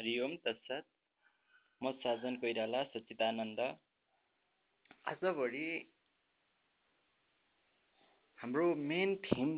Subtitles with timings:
[0.00, 0.84] हरि ओम तत्सत।
[1.80, 3.58] म साजन कोइराला सच्चिदानन्द।
[5.12, 5.66] आजभोलि
[8.38, 9.50] हाम्रो मेन थिम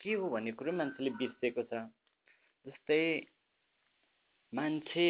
[0.00, 1.80] के हो भन्ने कुरो मान्छेले बिर्सेको छ।
[2.64, 3.02] जस्तै
[4.52, 5.08] मान्छे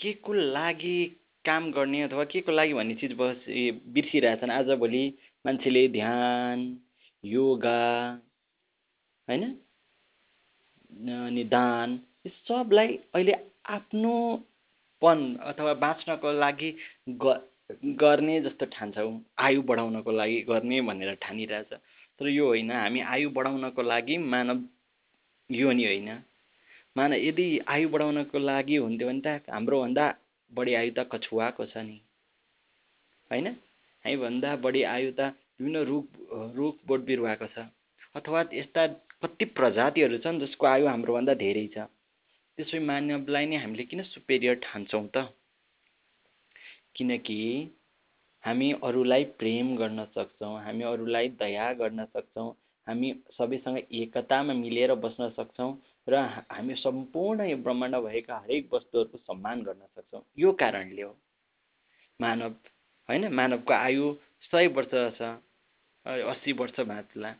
[0.00, 0.96] के को लागि
[1.44, 3.44] काम गर्ने अथवा के को लागि भन्ने चिज बस
[3.92, 5.04] बिर्सिरहेछन् आजभोलि
[5.44, 6.64] मान्छेले ध्यान
[7.24, 7.84] योगा
[9.28, 9.44] होइन?
[11.20, 13.34] अनि दान सबलाई अहिले
[13.68, 16.70] आफ्नोपन अथवा बाँच्नको लागि
[18.00, 21.72] गर्ने जस्तो ठान्छौँ आयु बढाउनको लागि गर्ने भनेर ठानिरहेछ।
[22.20, 24.62] तर यो होइन हामी आयु बढाउनको लागि मानव
[25.50, 26.10] यो नि होइन।
[26.96, 30.04] मानव यदि आयु बढाउनको लागि हुन्थ्यो भने त हाम्रोभन्दा
[30.52, 32.00] बढी आयु त कछुवाको छ नि।
[33.30, 33.46] होइन?
[34.04, 35.20] हामीभन्दा बढी आयु त
[35.60, 36.04] विभिन्न रुख
[36.56, 37.66] रुख बोट बिरुवाको छ।
[38.14, 38.86] अथवा यस्ता
[39.20, 41.88] कति प्रजातिहरू छन् जसको आयु हाम्रोभन्दा धेरै छ।
[42.58, 45.22] त्यसै मानवलाई नै हामीले किन सुपेरियर ठान्छौँ त?
[46.94, 47.38] किनकि
[48.44, 52.48] हामी अरूलाई प्रेम गर्न सक्छौँ हामी अरूलाई दया गर्न सक्छौँ
[52.86, 55.70] हामी सबैसँग एकतामा मिलेर बस्न सक्छौँ
[56.08, 61.12] र हामी सम्पूर्ण यो ब्रह्माण्ड भएका हरेक वस्तुहरूको सम्मान गर्न सक्छौँ। यो कारणले हो।
[62.20, 62.50] मानव
[63.08, 63.32] होइन?
[63.34, 64.14] मानवको आयु
[64.52, 65.34] सय वर्ष छ
[66.30, 67.30] अस्सी वर्ष बाँच्ला।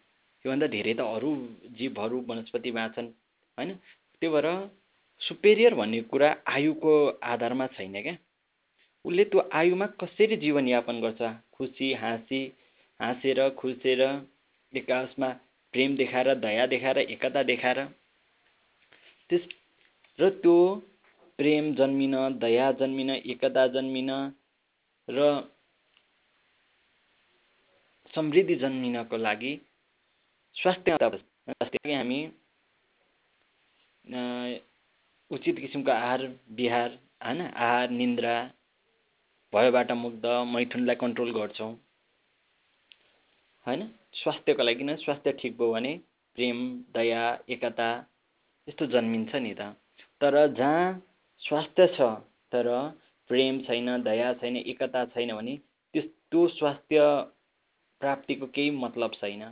[0.45, 1.31] योभन्दा धेरै त अरू
[1.79, 3.09] जीवहरू वनस्पति बाँच्छन्
[3.59, 3.71] होइन?
[4.19, 4.49] त्यही भएर
[5.25, 6.95] सुपेरियर भन्ने कुरा आयुको
[7.25, 8.17] आधारमा छैन क्या।
[9.05, 11.23] उसले त्यो आयुमा कसरी जीवनयापन गर्छ?
[11.53, 12.41] खुसी हाँसी
[13.01, 14.01] हाँसेर खुसेर
[14.73, 15.29] एकासमा
[15.75, 17.85] प्रेम देखाएर दया देखाएर एकता देखाएर।
[19.31, 19.49] त्यस
[20.19, 20.57] र त्यो
[21.39, 24.11] प्रेम जन्मिन दया जन्मिन एकता जन्मिन
[25.09, 25.21] र
[28.15, 29.53] समृद्धि जन्मिनको लागि
[30.57, 30.93] स्वास्थ्य
[31.87, 32.21] हामी
[35.35, 38.35] उचित किसिमको आहार बिहार होइन आहार निन्द्रा
[39.53, 41.73] भयबाट मुक्त मैथुनलाई कन्ट्रोल गर्छौँ।
[43.67, 43.83] होइन?
[44.15, 45.93] स्वास्थ्यको लागि नै स्वास्थ्य ठिक भयो भने
[46.39, 46.59] प्रेम
[46.95, 47.89] दया एकता
[48.69, 49.75] यस्तो जन्मिन्छ नि त।
[50.21, 50.85] तर जहाँ
[51.43, 52.09] स्वास्थ्य छ
[52.53, 52.69] तर
[53.31, 55.57] प्रेम छैन दया छैन एकता छैन भने
[55.95, 57.01] त्यस्तो स्वास्थ्य
[58.01, 59.43] प्राप्तिको केही मतलब छैन।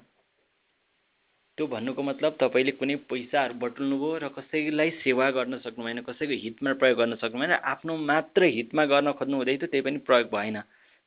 [1.62, 6.72] त्यो भन्नुको मतलब तपाईँले कुनै पैसाहरू बटुल्नुभयो र कसैलाई सेवा गर्न सक्नु भएन कसैको हितमा
[6.74, 10.58] प्रयोग गर्न सक्नु भएन आफ्नो मात्र हितमा गर्न खोज्नु हुँदै थियो त्यही पनि प्रयोग भएन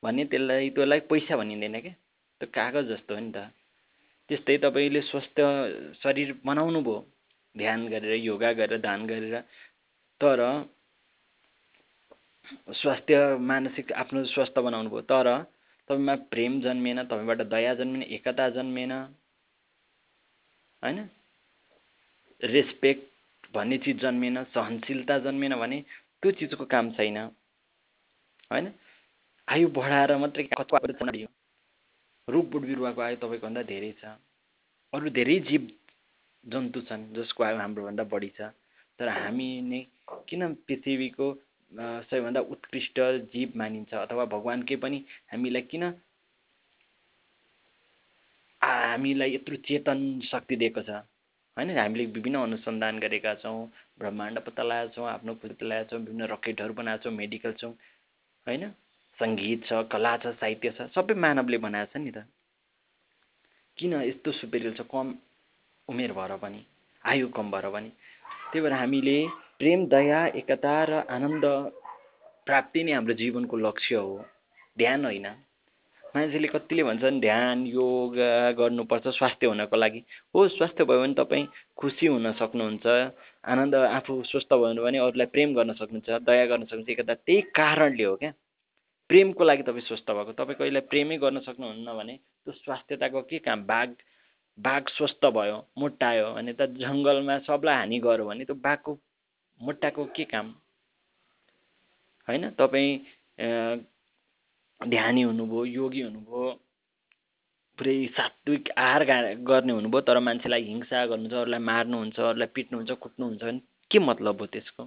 [0.03, 1.91] भने त्यसलाई त्यसलाई पैसा भनिँदैन क्या
[2.41, 3.43] त्यो कागज जस्तो हो नि त।
[4.29, 5.43] त्यस्तै तपाईँले स्वस्थ
[5.99, 7.03] शरीर बनाउनु भयो
[7.55, 9.35] ध्यान गरेर योगा गरेर दान गरेर
[10.21, 10.45] तर
[12.75, 15.33] स्वास्थ्य मानसिक आफ्नो स्वस्थ बनाउनु भयो तर
[15.89, 18.97] तपाईँमा प्रेम जन्मिएन तपाईँबाट दया जन्मिएन एकता जन्मिएन
[20.85, 20.99] होइन?
[22.41, 25.77] रेस्पेक्ट भन्ने चिज जन्मेन सहनशीलता जन्मेन भने
[26.21, 27.17] त्यो चिजको काम छैन
[28.51, 28.65] होइन?
[29.47, 30.43] आयु बढाएर मात्रै
[32.27, 34.13] रुख बुट बिरुवाको आयु तपाईँको भन्दा धेरै छ।
[34.93, 35.67] अरू धेरै जीव
[36.43, 38.49] जन्तु छन् जसको आयु हाम्रोभन्दा बढी छ।
[38.99, 39.81] तर हामी नै
[40.29, 41.27] किन पृथ्वीको
[42.03, 42.99] सबैभन्दा उत्कृष्ट
[43.33, 44.97] जीव मानिन्छ अथवा भगवान्कै पनि
[45.31, 45.83] हामीलाई किन
[48.65, 51.01] हामीलाई यत्रो चेतन शक्ति दिएको छ।
[51.57, 53.57] होइन हामीले विभिन्न अनुसन्धान गरेका छौँ
[53.99, 57.71] ब्रह्माण्ड पत्ता लगाएका छौँ आफ्नो खुद लगाएका छौँ विभिन्न रकेटहरू बनाएको छौँ मेडिकल छौँ
[58.47, 58.63] होइन?
[59.19, 62.27] सङ्गीत छ कला छ साहित्य छ सबै मानवले बनाएको छ नि त।
[63.77, 64.81] किन यस्तो सुपेरियल छ?
[64.85, 65.15] कम
[65.87, 66.61] उमेर भएर पनि
[67.03, 67.89] आयु कम भएर पनि।
[68.51, 69.17] त्यही भएर हामीले
[69.59, 71.45] प्रेम दया एकता र आनन्द
[72.45, 74.15] प्राप्ति नै हाम्रो जीवनको लक्ष्य हो।
[74.77, 75.27] ध्यान होइन।
[76.15, 79.99] मान्छेले कतिले भन्छन् ध्यान योगा गर्नुपर्छ स्वास्थ्य हुनको लागि।
[80.35, 81.45] हो स्वास्थ्य भयो भने तपाईँ
[81.75, 82.85] खुसी हुन सक्नुहुन्छ
[83.51, 88.03] आनन्द आफू स्वस्थ भयो भने अरूलाई प्रेम गर्न सक्नुहुन्छ दया गर्न सक्नुहुन्छ एकता त्यही कारणले
[88.03, 88.31] हो क्या।
[89.09, 93.65] प्रेमको लागि तपाईँ स्वस्थ भएको। तपाईँ कहिल्यै प्रेमै गर्न सक्नुहुन्न भने त्यो स्वास्थ्यताको के काम?
[93.67, 93.89] बाघ
[94.57, 98.91] बाघ स्वस्थ भयो मोटायो भने त जङ्गलमा सबलाई हानि गर्यो भने त्यो बाघको
[99.59, 100.47] मोटाको के काम?
[102.27, 102.89] होइन तपाईँ
[104.81, 106.51] ध्यानी हुनुभयो योगी हुनुभयो
[107.77, 109.03] पुरै सात्विक आहार
[109.49, 113.59] गर्ने हुनुभयो तर मान्छेलाई हिंसा गर्नुहुन्छ अरूलाई मार्नुहुन्छ अरूलाई पिट्नुहुन्छ कुट्नुहुन्छ भने
[113.91, 114.83] के मतलब हो त्यसको?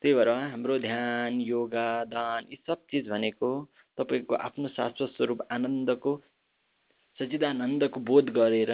[0.00, 3.50] त्यही भएर हाम्रो ध्यान योगा दान यी सब चिज भनेको
[3.98, 6.12] तपाईँको आफ्नो शाश्वत स्वरूप आनन्दको
[7.18, 8.72] सचिदानन्दको बोध गरेर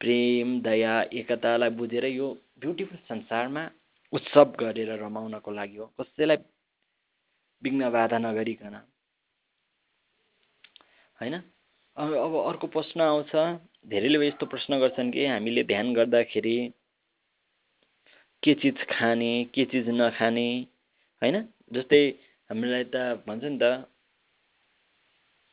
[0.00, 2.28] प्रेम दया एकतालाई बुझेर यो
[2.60, 3.64] ब्युटिफुल संसारमा
[4.12, 6.36] उत्सव गरेर रमाउनको लागि हो। कसैलाई
[7.62, 8.76] विघ्न बाधा नगरिकन।
[11.20, 11.34] होइन?
[11.96, 13.32] अब अर्को प्रश्न आउँछ।
[13.88, 16.56] धेरैले यस्तो प्रश्न गर्छन् कि हामीले ध्यान गर्दाखेरि
[18.42, 20.48] के चिज खाने के चिज नखाने
[21.22, 21.36] होइन?
[21.72, 22.02] जस्तै
[22.50, 22.96] हामीलाई त
[23.26, 23.64] भन्छ नि त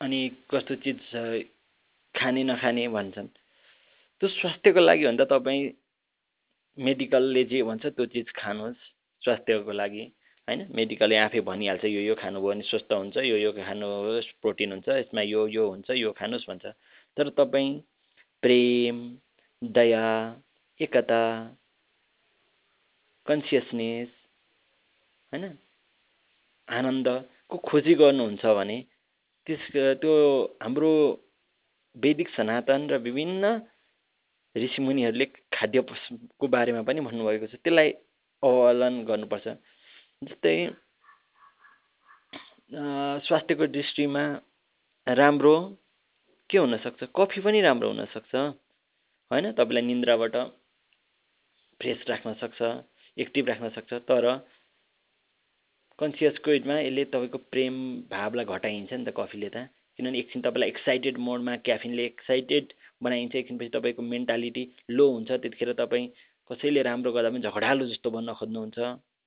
[0.01, 0.19] अनि
[0.51, 0.99] कस्तो चिज
[2.15, 5.63] खाने नखाने भन्छन्। त्यो स्वास्थ्यको लागि हो भने त तपाईँ
[6.77, 8.81] मेडिकलले जे भन्छ त्यो चिज खानुहोस्
[9.23, 10.03] स्वास्थ्यको लागि।
[10.47, 10.61] होइन?
[10.71, 15.21] मेडिकलले आफै भनिहाल्छ यो यो खानुभयो भने स्वस्थ हुन्छ यो यो खानुहोस् प्रोटिन हुन्छ यसमा
[15.23, 16.65] यो यो हुन्छ यो खानुहोस् भन्छ।
[17.17, 17.71] तर तपाईँ
[18.43, 18.97] प्रेम
[19.61, 20.03] दया
[20.79, 21.21] एकता
[23.27, 24.09] कन्सियसनेस
[25.31, 25.45] होइन?
[26.67, 28.77] आनन्दको खोजी गर्नुहुन्छ भने
[29.47, 29.63] त्यस
[30.01, 30.13] त्यो
[30.63, 30.91] हाम्रो
[31.95, 33.43] वैदिक सनातन र विभिन्न
[34.55, 37.89] ऋषिमुनिहरूले खाद्यको बारेमा पनि भन्नुभएको छ। त्यसलाई
[38.43, 39.47] अवलम्बन गर्नुपर्छ।
[40.21, 40.57] जस्तै
[43.25, 44.23] स्वास्थ्यको दृष्टिमा
[45.07, 45.55] राम्रो
[46.49, 47.03] के हुनसक्छ?
[47.17, 49.51] कफी पनि राम्रो हुनसक्छ होइन?
[49.59, 50.35] तपाईँलाई निन्द्राबाट
[51.81, 52.59] फ्रेस राख्न सक्छ
[53.17, 54.25] एक्टिभ राख्न सक्छ तर
[55.99, 57.75] कन्सियसको एजमा यसले तपाईँको प्रेम
[58.11, 59.69] भावलाई घटाइन्छ नि त कफीले त।
[59.99, 62.73] किनभने एकछिन तपाईँलाई एक्साइटेड मोडमा क्याफिनले एक्साइटेड
[63.03, 64.63] बनाइन्छ एकछिनपछि तपाईँको मेन्टालिटी
[64.97, 66.07] लो हुन्छ त्यतिखेर तपाईँ
[66.49, 68.77] कसैले राम्रो गर्दा पनि झगडालु जस्तो बन्न खोज्नुहुन्छ।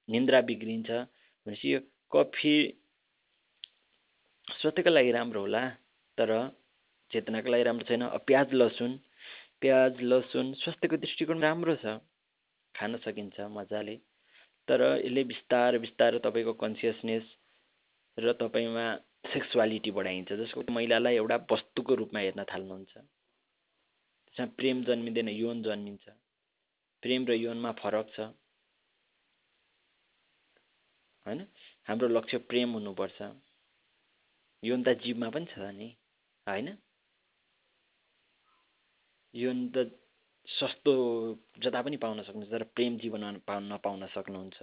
[0.08, 1.80] निन्द्रा बिग्रिन्छ भनेपछि यो
[2.12, 2.54] कफी
[4.48, 5.62] स्वास्थ्यको लागि राम्रो होला
[6.18, 6.30] तर
[7.10, 8.92] चेतनाको लागि राम्रो छैन। प्याज लसुन
[9.60, 11.98] प्याज लसुन स्वास्थ्यको दृष्टिकोण राम्रो छ
[12.74, 13.96] खान सकिन्छ मजाले।
[14.68, 17.24] तर यसले बिस्तारै बिस्तारै तपाईँको कन्सियसनेस
[18.18, 18.84] र तपाईँमा
[19.32, 26.04] सेक्सुअलिटी बढाइन्छ जसको महिलालाई एउटा वस्तुको रूपमा हेर्न थाल्नुहुन्छ। त्यसमा प्रेम जन्मिँदैन यौन जन्मिन्छ।
[27.02, 28.30] प्रेम र यौनमा फरक छ।
[31.26, 31.40] होइन?
[31.88, 33.18] हाम्रो लक्ष्य प्रेम हुनुपर्छ।
[34.62, 35.88] यौन त जीवमा पनि छ नि
[36.46, 36.68] होइन?
[39.34, 39.86] यौन त
[40.48, 40.92] सस्तो
[41.62, 44.58] जता पनि पाउन सक्नुहुन्छ तर प्रेम जीवनमा पाउन नपाउन सक्नुहुन्छ।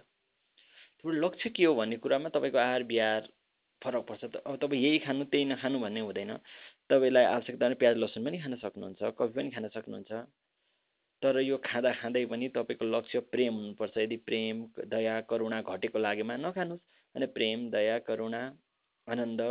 [1.00, 3.30] त्यो लक्ष्य के हो भन्ने कुरामा तपाईँको आहार बिहार
[3.82, 6.32] फरक पर्छ। अब तपाईँ यही खानु त्यही नखानु भन्ने हुँदैन।
[6.90, 10.12] तपाईँलाई आवश्यकता प्याज लसुन पनि खान सक्नुहुन्छ कफी पनि खान सक्नुहुन्छ।
[11.22, 16.36] तर यो खाँदा खाँदै पनि तपाईँको लक्ष्य प्रेम हुनुपर्छ। यदि प्रेम दया करुणा घटेको लागेमा
[16.38, 18.42] नखानुहोस् अनि प्रेम दया करुणा
[19.08, 19.42] आनन्द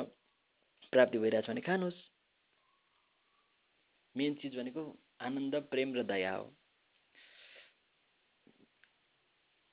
[0.92, 1.98] प्राप्ति भइरहेछ भने खानुहोस्।
[4.14, 4.82] मेन चिज भनेको
[5.26, 6.46] आनन्द प्रेम र दया हो।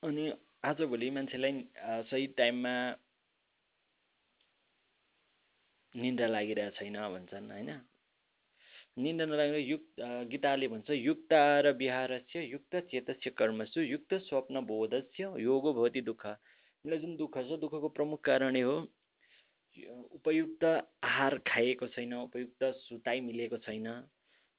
[0.02, 0.24] अनि
[0.64, 1.52] आजभोलि मान्छेलाई
[2.10, 2.74] सही टाइममा
[5.94, 7.70] निन्द्रा लागिरहेको छैन भन्छन् होइन?
[8.96, 10.00] निन्द्रा नलाग्ने युक्त
[10.30, 11.32] गीताले भन्छ युक्त
[11.64, 17.58] र विहारस्य युक्त चेतस्य कर्मसु युक्त स्वप्न बोधस्य योगो भवति दुःख। हामीलाई जुन दुःख छ
[17.60, 18.76] दुःखको प्रमुख कारणै हो
[20.14, 23.86] उपयुक्त आहार खाइएको छैन उपयुक्त सुताइ मिलेको छैन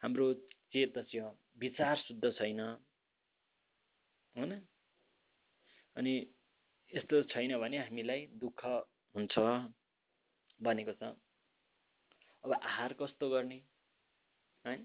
[0.04, 0.28] हाम्रो
[0.74, 2.60] चेतस्य विचार शुद्ध छैन
[4.36, 4.52] होइन
[5.96, 6.14] अनि
[6.92, 8.66] यस्तो छैन भने हामीलाई दुःख
[9.16, 9.34] हुन्छ
[10.60, 11.16] भनेको छ।
[12.44, 13.62] अब आहार कस्तो गर्ने?
[14.66, 14.78] है?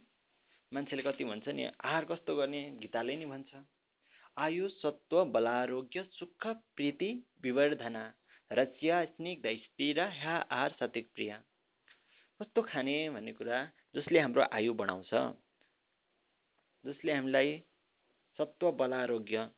[0.73, 2.62] मान्छेले कति भन्छ नि आहार कस्तो गर्ने?
[2.81, 3.62] गीताले नि भन्छ।
[4.37, 6.47] आयु सत्व बलारोग्य सुख
[6.77, 7.11] प्रीति
[7.43, 8.05] विवर्धना
[8.50, 11.32] रच्या स्निग्ध स्थिर ह्या आहार सतिक प्रिय
[12.41, 13.59] कस्तो खाने भन्ने कुरा
[13.94, 15.11] जसले हाम्रो आयु बढाउँछ।
[16.85, 17.59] जसले हामीलाई
[18.38, 19.49] सत्व बलारोग्य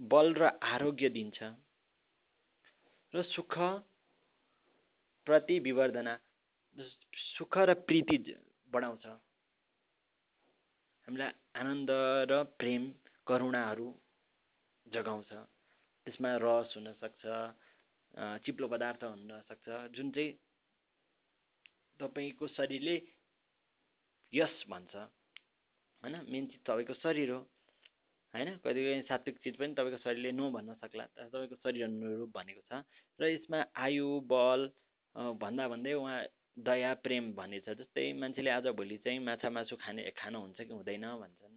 [0.00, 1.42] बल र आरोग्य दिन्छ।
[3.14, 3.58] र सुख
[5.26, 6.18] प्रति विवर्धना
[7.16, 8.16] सुख र प्रीति
[8.72, 9.06] बढाउँछ।
[11.12, 11.90] हामीलाई आनन्द
[12.30, 12.82] र प्रेम
[13.26, 13.88] करुणाहरू
[14.86, 15.30] जगाउँछ।
[16.06, 17.22] त्यसमा रस हुनसक्छ
[18.40, 20.32] चिप्लो पदार्थ हुनसक्छ जुन चाहिँ
[22.00, 22.96] तपाईँको शरीरले
[24.32, 24.94] यस भन्छ।
[26.02, 27.40] होइन मेन चिज तपाईँको शरीर हो।
[28.34, 32.62] होइन कतिपय सात्विक चिज पनि तपाईँको शरीरले नो भन्न सक्ला तर तपाईँको शरीर अनुरूप भनेको
[32.64, 32.80] छ।
[33.20, 34.60] र यसमा आयु बल
[35.36, 36.20] भन्दा भन्दै उहाँ
[36.56, 41.56] दया प्रेम भन्ने जस्तै मान्छेले आजभोलि चाहिँ माछा मासु खाने खानुहुन्छ कि हुँदैन भन्छन्।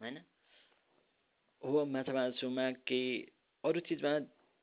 [0.00, 0.16] होइन?
[1.62, 3.10] हो माछा मासुमा केही
[3.64, 4.12] अरू चिजमा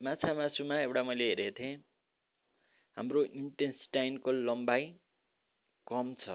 [0.02, 1.76] माछा मासुमा एउटा मैले हेरेको थिएँ।
[2.98, 4.84] हाम्रो इन्टेन्स्टाइनको लम्बाइ
[5.88, 6.30] कम छ।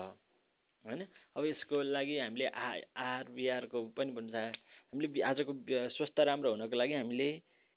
[0.84, 1.06] होइन?
[1.36, 5.52] अब यसको लागि हामीले आ आहार पनि भन्नु हामीले आजको
[5.90, 7.28] स्वास्थ्य राम्रो हुनको लागि हामीले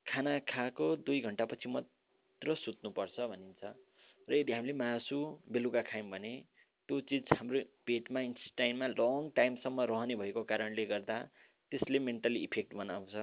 [0.05, 3.63] खाना खाएको दुई घन्टापछि मात्र सुत्नुपर्छ भनिन्छ।
[4.27, 5.17] र यदि हामीले मासु
[5.51, 6.33] बेलुका खायौँ भने
[6.89, 11.17] त्यो चिज हाम्रो पेटमा इन्स्टाइनमा लङ टाइमसम्म रहने भएको कारणले गर्दा
[11.71, 13.13] त्यसले मेन्टली इफेक्ट बनाउँछ।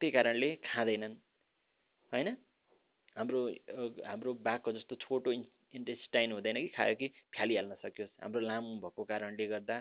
[0.00, 1.14] त्यही कारणले खाँदैनन्।
[2.12, 2.28] होइन?
[3.16, 3.40] हाम्रो
[4.06, 9.46] हाम्रो बाघको जस्तो छोटो इन्टेस्टाइन हुँदैन कि खायो कि फ्यालिहाल्न सकियोस्। हाम्रो लामो भएको कारणले
[9.46, 9.76] गर्दा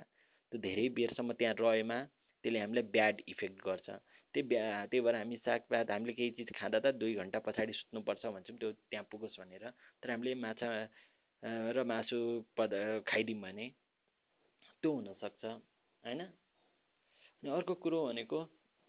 [0.51, 1.99] त्यो धेरै बेरसम्म त्यहाँ रहेमा
[2.43, 3.87] त्यसले हामीलाई ब्याड इफेक्ट गर्छ।
[4.33, 8.23] त्यही बिहा त्यही भएर हामी सागपात हामीले केही चिज खाँदा त दुई घन्टा पछाडि सुत्नुपर्छ
[8.25, 9.63] भन्छौँ त्यो त्यहाँ पुगोस् भनेर।
[10.01, 10.69] तर हामीले माछा
[11.75, 12.17] र मासु
[12.57, 12.73] पद
[13.07, 13.65] खाइदियौँ भने
[14.83, 16.21] त्यो हुनसक्छ होइन?
[16.21, 18.39] अनि अर्को कुरो भनेको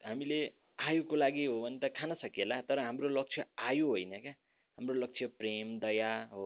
[0.01, 0.41] हामीले
[0.79, 4.35] आयुको लागि हो भने त खान सकिएला तर हाम्रो लक्ष्य आयु होइन क्या।
[4.79, 6.45] हाम्रो लक्ष्य प्रेम दया हो।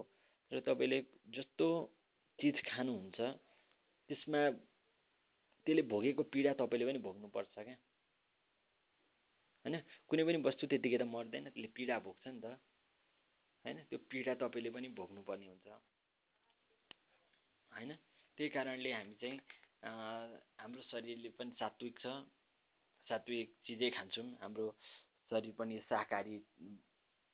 [0.53, 0.99] र तपाईँले
[1.35, 1.67] जस्तो
[2.39, 3.19] चिज खानुहुन्छ
[4.09, 4.41] त्यसमा
[5.67, 7.77] त्यसले भोगेको पीडा तपाईँले पनि भोग्नुपर्छ क्या।
[9.67, 9.77] होइन?
[10.09, 12.47] कुनै पनि वस्तु त्यतिकै त मर्दैन त्यसले पीडा भोग्छ नि त।
[13.65, 13.79] होइन?
[13.91, 15.67] त्यो पीडा तपाईँले पनि भोग्नुपर्ने हुन्छ।
[17.73, 17.93] होइन?
[18.39, 19.39] त्यही कारणले हामी चाहिँ
[20.63, 22.07] हाम्रो शरीरले पनि सात्विक छ।
[23.07, 24.67] सात्विक चिजै खान्छौँ। हाम्रो
[25.31, 26.37] शरीर पनि शाकाहारी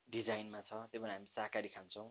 [0.09, 2.09] डिजाइनमा छ। त्यही भएर हामी शाकाहारी खान्छौँ।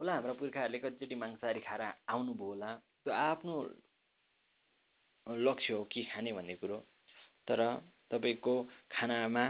[0.00, 1.82] होला हाम्रा पुर्खाहरूले कतिचोटि मांसाहारी खाएर
[2.12, 2.70] आउनुभयो होला।
[3.04, 3.54] त्यो आफ्नो
[5.26, 6.78] लक्ष्य हो कि खाने भन्ने कुरो।
[7.48, 7.60] तर
[8.10, 8.54] तपाईँको
[8.92, 9.44] खानामा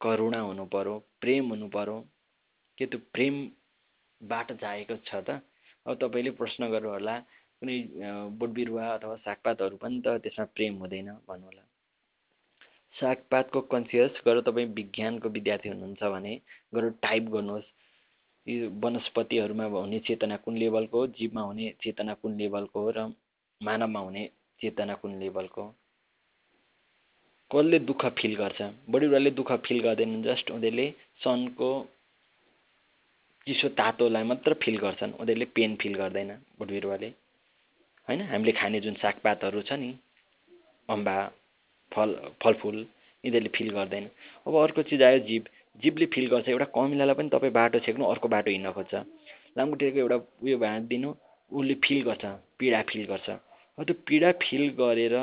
[0.00, 2.00] करुणा हुनु पऱ्यो प्रेम हुनु पऱ्यो
[2.78, 5.40] के त्यो प्रेमबाट जाएको छ त?
[5.86, 7.18] अब तपाईँले प्रश्न गर्नु होला
[7.60, 7.76] कुनै
[8.38, 11.62] बोट बिरुवा अथवा सागपातहरू पनि त त्यसमा प्रेम हुँदैन भन्नु होला
[12.94, 16.34] सागपातको कन्सियस गरेर तपाईँ विज्ञानको विद्यार्थी हुनुहुन्छ भने
[16.74, 17.68] गएर टाइप गर्नुहोस्।
[18.46, 21.06] यो वनस्पतिहरूमा हुने चेतना कुन लेभलको हो?
[21.18, 22.90] जीवमा हुने चेतना कुन लेभलको हो?
[22.96, 22.98] र
[23.60, 24.24] मानवमा हुने
[24.60, 25.62] चेतना कुन लेभलको
[27.50, 28.62] कसले दुःख फिल गर्छ?
[28.90, 30.86] बढी दुःख फिल गर्दैनन् जस्ट उनीहरूले
[31.24, 31.70] सनको
[33.46, 37.08] चिसो तातोलाई मात्र फिल गर्छन् उनीहरूले पेन फिल गर्दैन बोट बिरुवाले
[38.08, 38.20] होइन?
[38.22, 39.90] हामीले खाने जुन सागपातहरू छ नि
[40.88, 41.16] अम्बा
[41.92, 42.10] फल
[42.42, 42.76] फलफुल
[43.24, 44.04] यिनीहरूले फिल गर्दैन।
[44.46, 45.42] अब अर्को चिज आयो जीव
[45.82, 48.94] जीवले फिल गर्छ एउटा कमिलालाई पनि तपाईँ बाटो छेक्नु अर्को बाटो हिँड्न खोज्छ।
[49.56, 51.10] लामखुट्टेको एउटा उयो भाँचिदिनु
[51.50, 52.24] उसले फिल गर्छ
[52.58, 53.28] पीडा फिल गर्छ।
[53.78, 55.16] अब त्यो पीडा फिल गरेर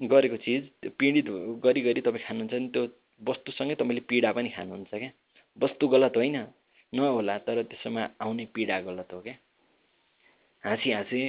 [0.00, 1.26] गरेको चिज त्यो पीडित
[1.62, 2.82] गरी गरी तपाईँ खानुहुन्छ भने त्यो
[3.20, 5.10] वस्तुसँगै तपाईँले पीडा पनि खानुहुन्छ क्या?
[5.58, 6.36] वस्तु गलत होइन
[6.92, 9.36] नहोला तर त्यसमा आउने पीडा गलत हो क्या?
[10.64, 11.20] हाँसी हाँसी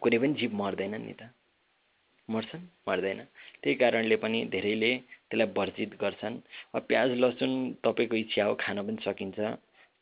[0.00, 1.32] कुनै पनि जीव मर्दैन नि त।
[2.28, 2.64] मर्छन्?
[2.88, 3.20] मर्दैन।
[3.62, 4.92] त्यही कारणले पनि धेरैले
[5.30, 6.36] त्यसलाई वर्जित गर्छन्।
[6.74, 7.52] अब प्याज लसुन
[7.84, 9.38] तपाईँको इच्छा हो खान पनि सकिन्छ।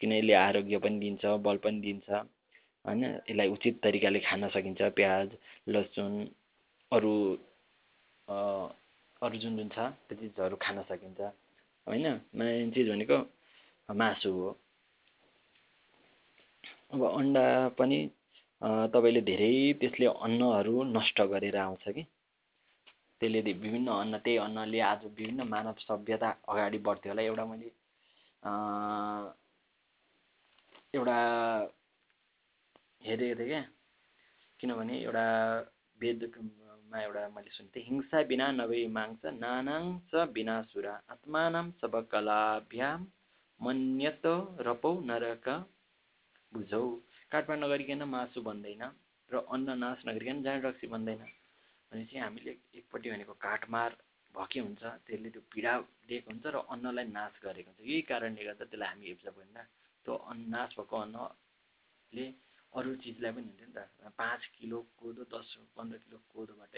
[0.00, 3.04] किन यसले आरोग्य पनि दिन्छ बल पनि दिन्छ। होइन?
[3.30, 5.28] यसलाई उचित तरिकाले खान सकिन्छ प्याज
[5.68, 6.12] लसुन
[6.92, 7.14] अरू
[8.28, 11.20] अरू जुन जुन छ त्यो चिजहरू खान सकिन्छ।
[11.86, 12.06] होइन?
[12.34, 13.18] मेन चिज भनेको
[13.88, 14.50] मासु हो।
[16.92, 17.44] अब अन्डा
[17.78, 17.98] पनि
[18.92, 22.02] तपाईँले धेरै त्यसले अन्नहरू नष्ट गरेर आउँछ कि?
[23.20, 27.70] त्यसले विभिन्न अन्न त्यही अन्नले आज विभिन्न मानव सभ्यता अगाडि बढ्थ्यो होला। एउटा मैले
[30.94, 31.16] एउटा
[33.06, 33.62] हेरेको थिएँ क्या?
[34.60, 35.24] किनभने एउटा
[36.88, 38.86] वेदमा एउटा मैले सुनेको थिएँ हिंसा बिना नभई
[39.36, 43.00] नानांश बिना सुरा आत्मानां सबकलाभ्याम
[43.60, 44.24] मन्यत
[44.64, 45.48] रपौ नरक
[46.52, 46.80] बुझौ।
[47.32, 48.82] काटपाट नगरिकन मासु बन्दैन
[49.30, 51.20] र अन्न नाश नगरिकन जाँड रक्सी बन्दैन।
[51.92, 53.90] भनेपछि हामीले एकपट्टि भनेको काटमार
[54.34, 55.72] भके हुन्छ त्यसले त्यो पीडा
[56.08, 59.62] दिएको हुन्छ र अन्नलाई नाश गरेको हुन्छ। यही कारणले गर्दा त्यसलाई हामी हेप्छ भन्दा
[60.06, 62.26] त्यो अन्न नाश भएको अन्नले
[62.72, 66.74] अरू चिजलाई पनि हुन्थ्यो नि त। पाँच किलो कोदो दस पन्ध्र किलो कोदोबाट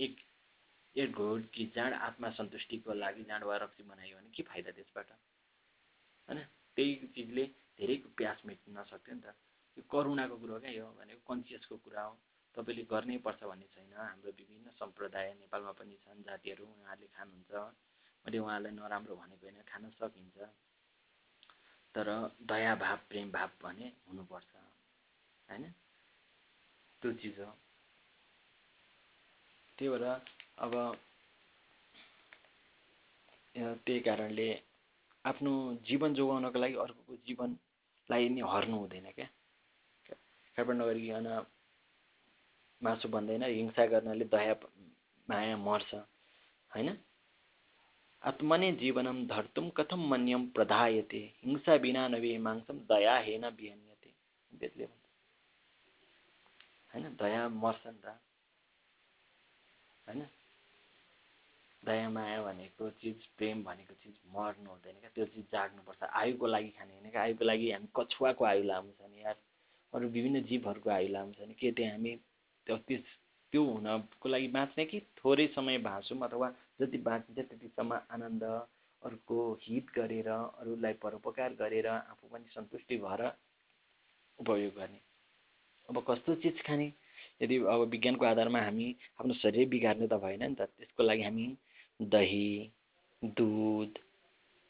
[0.00, 0.16] एक
[0.96, 5.08] एक घोटी जाँड आत्मा सन्तुष्टिको लागि जाँड वा रक्सी बनायो भने के फाइदा त्यसबाट?
[6.28, 6.40] होइन?
[6.76, 7.44] त्यही चिजले
[7.78, 9.34] धेरैको प्यास मेट्न सक्थ्यो नि त।
[9.76, 12.12] यो करुणाको कुरो क्या यो भनेको कन्सियसको कुरा हो।
[12.54, 17.52] तपाईँले गर्नै पर्छ भन्ने छैन। हाम्रो विभिन्न सम्प्रदाय नेपालमा पनि छन् जातिहरू उहाँहरूले खानुहुन्छ।
[18.24, 20.36] मैले उहाँलाई नराम्रो भनेको होइन खान सकिन्छ।
[21.94, 22.08] तर
[22.42, 24.71] दया भाव प्रेम भाव भने हुनुपर्छ।
[25.48, 25.64] होइन?
[27.02, 27.50] त्यो चिज हो।
[29.78, 30.04] त्यही भएर
[30.58, 30.74] अब
[33.54, 34.48] त्यही कारणले
[35.24, 35.52] आफ्नो
[35.86, 39.28] जीवन जोगाउनको लागि अर्कोको जीवनलाई नि हर्नु हुँदैन क्या।
[40.56, 41.28] काठमाडौँ नगरिकन
[42.82, 44.54] मासु बन्दैन हिंसा गर्नाले दया
[45.28, 45.94] माया मर्छ
[46.70, 46.88] होइन?
[48.22, 54.10] आत्मने जीवनम धर्तुम कथम मन्यम प्रधायते हिंसा बिना नभए मांसम दया हेन बिहन्यते।
[54.52, 55.01] भन्छ
[56.92, 58.18] होइन दया मर्छ नि त
[60.06, 60.26] होइन?
[61.82, 66.70] दया माया भनेको चिज प्रेम भनेको चिज मर्नु हुँदैन क्या। त्यो चिज जाग्नुपर्छ। आयुको लागि
[66.78, 69.36] खाने होइन क्या। आयुको लागि हामी कछुवाको आयु लामो छ नि यार।
[69.92, 72.12] अरू विभिन्न जीवहरूको आयु लामो छ नि। के त्यहाँ हामी
[72.66, 73.04] त्यो त्यस
[73.52, 75.00] त्यो हुनको लागि बाँच्ने कि?
[75.18, 76.48] थोरै समय बाँचौँ अथवा
[76.80, 78.44] जति बाँचिन्छ त्यतिसम्म आनन्द
[79.02, 83.22] अरूको हित गरेर अरूलाई परोपकार गरेर आफू पनि सन्तुष्टि भएर
[84.38, 85.00] उपयोग गर्ने।
[85.92, 86.92] अब कस्तो चिज खाने?
[87.42, 88.86] यदि अब विज्ञानको आधारमा हामी
[89.20, 91.46] आफ्नो शरीर बिगार्ने त भएन नि त। त्यसको लागि हामी
[92.00, 92.46] दही
[93.22, 93.98] दुध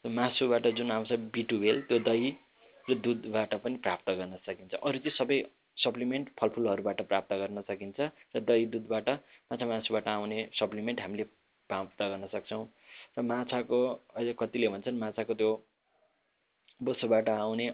[0.04, 2.30] मासुबाट जुन आउँछ बी टुवेल्भ त्यो दही
[2.86, 5.38] र दुधबाट पनि प्राप्त गर्न सकिन्छ। अरू चाहिँ सबै
[5.78, 8.00] सप्लिमेन्ट फलफुलहरूबाट प्राप्त गर्न सकिन्छ
[8.34, 9.08] र दही दुधबाट
[9.50, 11.24] माछा मासुबाट आउने सप्लिमेन्ट हामीले
[11.70, 12.66] प्राप्त गर्न सक्छौँ।
[13.14, 13.78] र माछाको
[14.16, 15.50] अहिले कतिले भन्छन् माछाको त्यो
[16.80, 17.70] बोसोबाट आउने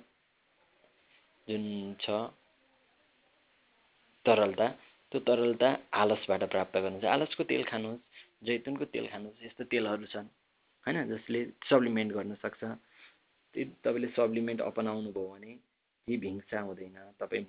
[1.48, 1.64] जुन
[2.00, 2.20] छ
[4.28, 4.68] तरलता
[5.12, 8.02] त्यो तरलता आलसबाट प्राप्त गर्नुहुन्छ। आलसको तेल खानुहोस्
[8.44, 10.28] जैतुनको तेल खानुहोस् यस्तो तेलहरू छन्
[10.86, 12.62] होइन जसले सप्लिमेन्ट गर्न सक्छ।
[13.82, 15.52] तपाईँले सप्लिमेन्ट अपनाउनु भयो भने
[16.08, 17.44] केही हिंसा हुँदैन तपाईँ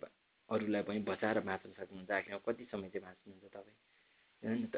[0.50, 3.78] अरूलाई पनि बचाएर बाँच्न सक्नुहुन्छ आखिरमा कति समय चाहिँ बाँच्नुहुन्छ तपाईँ?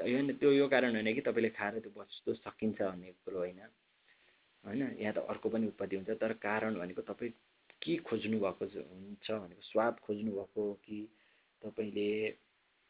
[0.04, 3.62] होइन त्यो यो कारण होइन कि तपाईँले खाएर त्यो बस्नु सकिन्छ भन्ने कुरो होइन।
[4.64, 7.32] होइन यहाँ त अर्को पनि उत्पत्ति हुन्छ तर कारण भनेको तपाईँ
[7.82, 10.98] के खोज्नु भएको हुन्छ भनेको स्वाद खोज्नु भएको कि
[11.62, 12.08] तपाईँले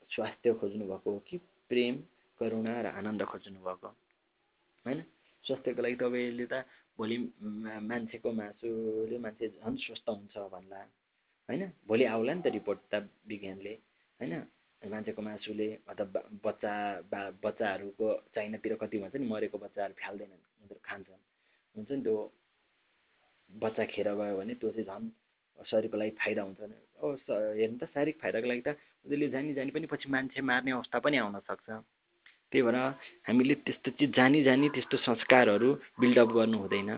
[0.10, 1.38] स्वास्थ्य खोज्नु भएको कि
[1.70, 1.96] प्रेम
[2.40, 3.90] करुणा र आनन्द खोज्नु भएको
[4.86, 5.00] होइन?
[5.46, 6.66] स्वास्थ्यको लागि तपाईँले त
[6.98, 7.18] भोलि
[7.84, 10.80] मान्छेको मासुले मान्छे झन् स्वस्थ हुन्छ भन्ला।
[11.50, 11.62] होइन?
[11.88, 13.74] भोलि आउला नि त रिपोर्ट त विज्ञानले।
[14.20, 14.34] होइन?
[14.82, 16.74] मान्छेको मासुले अथवा बच्चा
[17.12, 21.22] बा बच्चाहरूको चाइनातिर कति भन्छ नि मरेको बच्चाहरू फ्याल्दैनन् उनीहरू खान्छन्।
[21.76, 22.16] हुन्छ नि त्यो
[23.50, 25.06] बच्चा खेर गयो भने त्यो चाहिँ झन्
[25.70, 26.60] शरीरको लागि फाइदा हुन्छ
[27.60, 28.70] हेर्नु त शारीरिक फाइदाको लागि त
[29.06, 31.70] उसले जानी जानी पनि पछि मान्छे मार्ने अवस्था पनि आउन सक्छ।
[32.52, 32.78] त्यही भएर
[33.28, 36.92] हामीले त्यस्तो चिज जानी जानी त्यस्तो संस्कारहरू बिल्डअप गर्नु हुँदैन।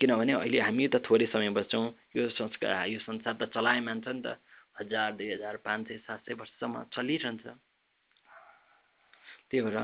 [0.00, 4.22] किनभने अहिले हामी त थोरै समय बस्छौँ यो संस्कार यो संसार त चलायमान छ नि
[4.24, 4.38] त।
[4.80, 7.44] हजार दुई हजार पाँच सय सात सय वर्षसम्म चलिरहन्छ।
[9.50, 9.76] त्यही भएर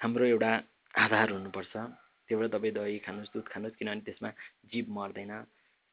[0.00, 0.52] हाम्रो एउटा
[0.94, 4.30] आधार हुनुपर्छ। त्यही भएर तपाईँ दही खानुहोस् दुध खानुहोस् किनभने त्यसमा
[4.72, 5.32] जीव मर्दैन।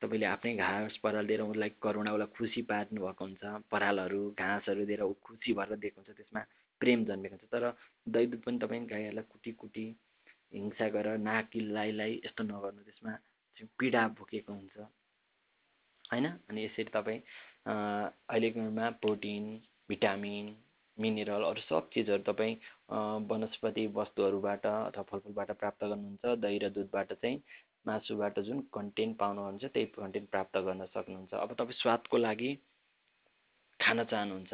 [0.02, 5.02] तपाईँले आफ्नै घाँस पराल दिएर उसलाई करुणा उसलाई खुसी पार्नु भएको हुन्छ परालहरू घाँसहरू दिएर
[5.04, 6.42] ऊ खुसी भएर दिएको हुन्छ त्यसमा
[6.82, 7.64] प्रेम जन्मेको हुन्छ। तर
[8.08, 9.86] दही दुध पनि तपाईँ गाईहरूलाई कुटी कुटी
[10.54, 11.60] हिंसा गरेर नाकी
[12.26, 13.14] यस्तो नगर्नु त्यसमा
[13.80, 14.78] पीडा बोकेको हुन्छ।
[16.12, 16.26] होइन?
[16.50, 17.20] अनि यसरी तपाईँ
[17.68, 19.44] अहिलेकोमा प्रोटिन
[19.90, 20.46] भिटामिन
[20.98, 22.56] मिनरल अरू सब चिजहरू तपाईँ
[23.30, 27.38] वनस्पति वस्तुहरूबाट अथवा फलफुलबाट प्राप्त गर्नुहुन्छ। दही र दुधबाट चाहिँ
[27.86, 32.52] मासुबाट जुन कन्टेन्ट पाउनुहुन्छ त्यही कन्टेन्ट प्राप्त गर्न सक्नुहुन्छ। अब तपाईँ स्वादको लागि
[33.80, 34.54] खान चाहनुहुन्छ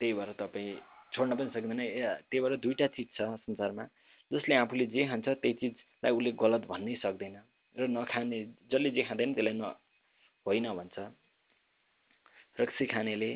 [0.00, 0.76] त्यही भएर तपाईँ
[1.12, 1.80] छोड्न पनि सक्दैन।
[2.28, 3.84] त्यही भएर दुईवटा चिज छ संसारमा
[4.30, 7.36] जसले आफूले जे खान्छ त्यही चिजलाई उसले गलत भन्नै सक्दैन
[7.76, 8.38] र नखाने
[8.70, 9.64] जसले जे खाँदैन त्यसलाई न
[10.46, 10.96] होइन भन्छ।
[12.58, 13.30] रक्सी खानेले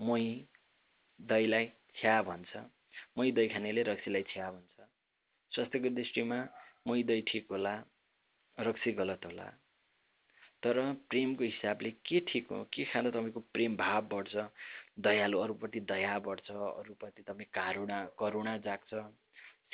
[0.00, 0.30] मही
[1.18, 2.52] दहीलाई छ्या भन्छ।
[3.18, 4.76] मही दही खानेले रक्सीलाई छ्या भन्छ।
[5.52, 6.38] स्वास्थ्यको दृष्टिमा
[6.86, 7.74] मही दही ठिक होला
[8.58, 9.48] रक्सी गलत होला।
[10.62, 14.44] तर प्रेमको हिसाबले के ठिक हो के खाँदा तपाईँको प्रेम भाव बढ्छ
[15.06, 18.90] दयालु अरूप्रति दया बढ्छ अरूप्रति तपाईँ कारुणा करुणा जाग्छ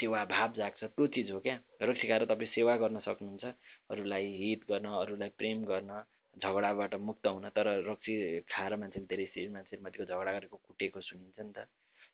[0.00, 1.58] सेवा भाव जाग्छ त्यो चिज हो क्या?
[1.82, 3.44] रक्सी खाएर तपाईँ सेवा गर्न सक्नुहुन्छ
[3.90, 6.02] अरूलाई हित गर्न अरूलाई प्रेम गर्न
[6.36, 8.14] झगडाबाट मुक्त हुन। तर रक्सी
[8.52, 11.66] खाएर मान्छेले धेरै मान्छेमाथिको झगडा गरेको कुटेको सुनिन्छ नि त।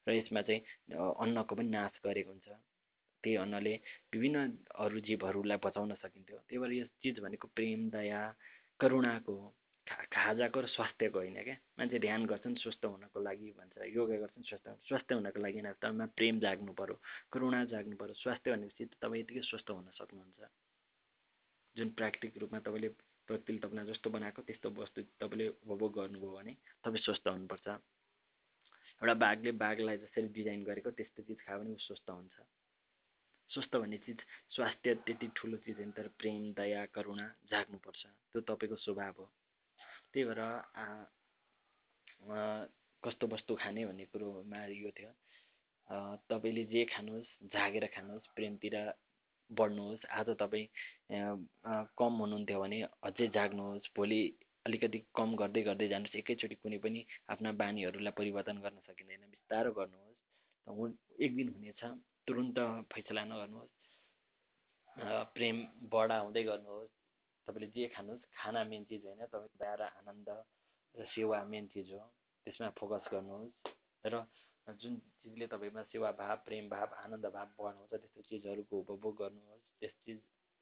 [0.09, 0.61] र यसमा चाहिँ
[1.23, 2.49] अन्नको पनि नाश गरेको हुन्छ।
[3.23, 3.75] त्यही अन्नले
[4.13, 4.39] विभिन्न
[4.85, 8.21] अरू जीवहरूलाई बचाउन सकिन्थ्यो। त्यही भएर यस चिज भनेको प्रेम दया
[8.81, 9.35] करुणाको
[9.87, 11.57] खाजाको र स्वास्थ्यको होइन क्या?
[11.79, 16.39] मान्छे ध्यान गर्छन् स्वस्थ हुनको लागि भन्छ योगा गर्छन् स्वस्थ स्वास्थ्य हुनको लागि तपाईँमा प्रेम
[16.41, 16.97] जाग्नु पऱ्यो
[17.33, 20.41] करुणा जाग्नु पऱ्यो स्वास्थ्य भनेपछि तपाईँ यतिकै स्वस्थ हुन सक्नुहुन्छ।
[21.77, 22.89] जुन प्राकृतिक रूपमा तपाईँले
[23.29, 26.53] प्रकृतिले तपाईँलाई जस्तो बनाएको त्यस्तो वस्तु तपाईँले उपभोग गर्नुभयो भने
[26.85, 27.69] तपाईँ स्वस्थ हुनुपर्छ।
[29.03, 32.37] एउटा बाघले बाघलाई जसरी डिजाइन गरेको त्यस्तो चिज खायो भने ऊ स्वस्थ हुन्छ।
[33.53, 34.19] स्वस्थ भन्ने चिज
[34.51, 39.27] स्वास्थ्य त्यति ठुलो चिज होइन तर प्रेम दया करुणा जाग्नुपर्छ। त्यो तपाईँको स्वभाव हो।
[40.13, 40.41] त्यही भएर
[43.03, 45.13] कस्तो वस्तु खाने भन्ने कुरोमा यो थियो।
[46.31, 48.77] तपाईँले जे खानुहोस् जागेर खानुहोस् प्रेमतिर
[49.51, 50.67] बढ्नुहोस् आज तपाईँ
[51.99, 54.21] कम हुनुहुन्थ्यो भने अझै जाग्नुहोस् भोलि
[54.67, 60.21] अलिकति कम गर्दै गर्दै जानुहोस् एकैचोटि कुनै पनि आफ्ना बानीहरूलाई परिवर्तन गर्न सकिँदैन बिस्तारो गर्नुहोस्।
[61.21, 61.83] एक दिन हुनेछ।
[62.27, 62.59] तुरुन्त
[62.93, 63.83] फैसला नगर्नुहोस्
[65.35, 65.57] प्रेम
[65.91, 66.93] बढा हुँदै गर्नुहोस्।
[67.49, 70.29] तपाईँले जे खानुहोस् खाना मेन चिज होइन। तपाईँको दया आनन्द
[70.95, 72.05] र सेवा मेन चिज हो।
[72.47, 73.55] त्यसमा फोकस गर्नुहोस्।
[74.05, 74.15] र
[74.67, 80.19] जुन चिजले तपाईँमा भाव प्रेम भाव आनन्द भाव बढाउँछ त्यस्तो चिजहरूको उपभोग गर्नुहोस्। त्यस चिज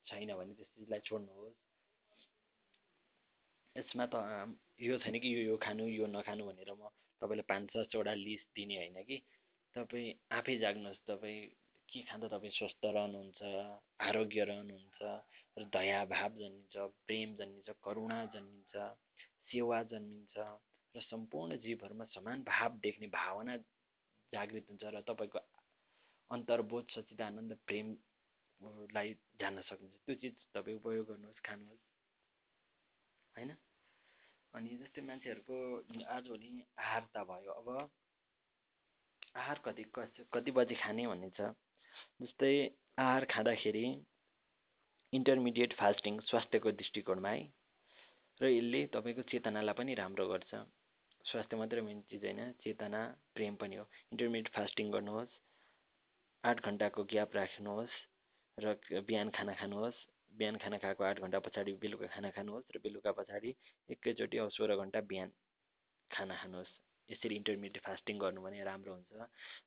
[0.07, 1.59] छैन भने त्यस चिजलाई छोड्नुहोस्।
[3.77, 4.14] यसमा त
[4.81, 6.88] यो छैन कि यो यो खानु यो नखानु भनेर म
[7.23, 9.18] तपाईँलाई पाँच दसवटा लिस्ट दिने होइन कि?
[9.76, 11.40] तपाईँ आफै जाग्नुहोस् तपाईँ
[11.88, 13.40] के खाँदा तपाईँ स्वस्थ रहनुहुन्छ
[14.00, 15.00] आरोग्य रहनुहुन्छ
[15.56, 18.76] र दया भाव जन्मिन्छ प्रेम जन्मिन्छ करुणा जन्मिन्छ
[19.46, 20.37] सेवा जन्मिन्छ
[20.94, 23.56] र सम्पूर्ण जीवहरूमा समान भाव देख्ने भावना
[24.33, 25.38] जागृत हुन्छ र तपाईँको
[26.30, 27.88] अन्तर्बोध सचिदानन्द प्रेम
[28.94, 31.85] लाई जान्न सक्नुहुन्छ। त्यो चिज तपाईँ उपयोग गर्नुहोस् खानुहोस्।
[33.37, 33.50] होइन?
[34.54, 35.56] अनि जस्तै मान्छेहरूको
[36.09, 37.68] आजभोलि आहार त भयो। अब
[39.35, 39.85] आहार कति
[40.33, 41.51] कति बजी खाने भन्ने छ
[42.21, 42.53] जस्तै
[42.99, 43.85] आहार खाँदाखेरि
[45.12, 47.43] इन्टरमिडिएट फास्टिङ स्वास्थ्यको दृष्टिकोणमा है।
[48.40, 50.53] र यसले तपाईँको चेतनालाई पनि राम्रो गर्छ।
[51.25, 53.01] स्वास्थ्य मात्रै मेन चिज होइन चेतना
[53.35, 55.35] प्रेम पनि हो। इन्टरमिडिएट फास्टिङ गर्नुहोस्
[56.45, 57.97] आठ घन्टाको ग्याप राख्नुहोस्
[58.59, 59.99] र बिहान खाना खानुहोस्।
[60.33, 63.55] बिहान खाना खाएको आठ घन्टा पछाडि बेलुका खाना खानुहोस् र बेलुका पछाडि
[63.88, 65.31] एकैचोटि अब सोह्र घन्टा बिहान
[66.11, 66.73] खाना खानुहोस्।
[67.11, 69.11] यसरी इन्टरमिडिएट फास्टिङ गर्नु भने राम्रो हुन्छ।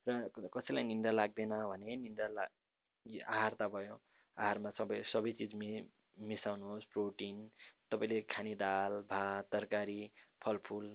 [0.08, 2.44] र कसैलाई निन्दा लाग्दैन भने निन्दा ला
[3.28, 3.96] आहार त भयो।
[4.36, 5.68] आहारमा सबै सबै चिज मि
[6.28, 7.36] मिसाउनुहोस् प्रोटिन
[7.90, 10.00] तपाईँले खाने दाल भात तरकारी
[10.42, 10.86] फलफुल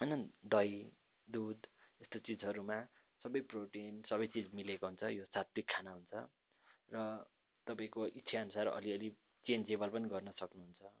[0.00, 0.78] होइन दही
[1.28, 1.66] दुध
[2.00, 2.78] यस्तो चिजहरूमा
[3.24, 6.14] सबै प्रोटिन सबै चिज मिलेको हुन्छ यो सात्विक खाना हुन्छ।
[6.88, 7.04] र
[7.66, 9.10] तपाईँको इच्छाअनुसार अलिअलि
[9.46, 10.92] चेन्जेबल पनि गर्न सक्नुहुन्छ।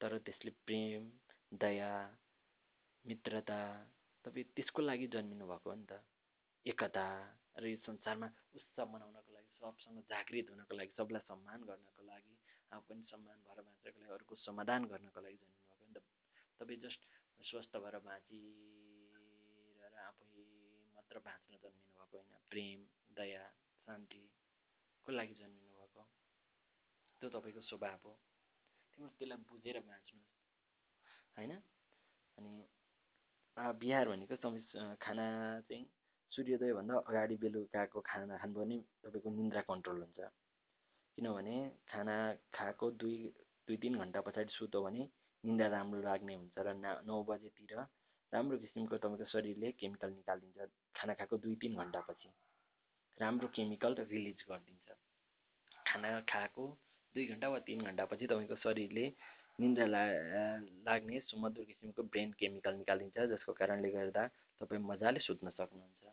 [0.00, 1.10] तर त्यसले प्रेम
[1.52, 1.92] दया
[3.04, 3.58] मित्रता
[4.24, 5.92] तपाईँ त्यसको लागि जन्मिनु भएको हो नि त।
[6.66, 7.04] एकता
[7.56, 12.34] र यो संसारमा उत्सव मनाउनको लागि सबसँग जागृत हुनको लागि सबलाई सम्मान गर्नको लागि
[12.72, 15.98] आफू पनि सम्मान भएर बाँच्नको लागि अरूको समाधान गर्नको लागि जन्मिनु भएको नि त।
[16.60, 17.00] तपाईँ जस्ट
[17.40, 20.44] स्वस्थ भएर बाँचिरहेर आफै
[20.94, 22.80] मात्र बाँच्न जन्मिनु भएको होइन। प्रेम
[23.16, 23.44] दया
[23.86, 26.02] शान्तिको लागि जन्मिनु भएको
[27.22, 28.12] त्यो तपाईँको स्वभाव हो।
[28.98, 30.34] त्यसलाई बुझेर बाँच्नुहोस्।
[31.36, 31.52] होइन?
[32.38, 32.52] अनि
[33.58, 34.36] बिहार भनेको
[35.02, 35.26] खाना
[35.68, 35.84] चाहिँ
[36.32, 40.20] सूर्योदयभन्दा अगाडि बेलुकाको खाना खानुभयो भने तपाईँको निन्द्रा कन्ट्रोल हुन्छ।
[41.18, 41.56] किनभने
[41.90, 42.16] खाना
[42.54, 43.16] खाएको दुई
[43.68, 45.02] दुई तिन घन्टा पछाडि सुत्यो भने
[45.44, 46.74] निन्दा राम्रो लाग्ने हुन्छ र
[47.06, 47.72] नौ बजेतिर
[48.32, 52.28] राम्रो किसिमको तपाईँको शरीरले केमिकल निकालिदिन्छ खाना खाएको दुई तिन घन्टापछि
[53.20, 54.88] राम्रो केमिकल रिलिज गरिदिन्छ।
[55.86, 56.64] खाना खाएको
[57.14, 59.04] दुई घन्टा वा तिन घन्टापछि तपाईँको शरीरले
[59.58, 60.02] निन्द्रा ला
[60.86, 64.22] लाग्ने सुमधुर किसिमको ब्रेन केमिकल निकालिदिन्छ जसको कारणले गर्दा
[64.60, 66.04] तपाईँ मजाले सुत्न सक्नुहुन्छ।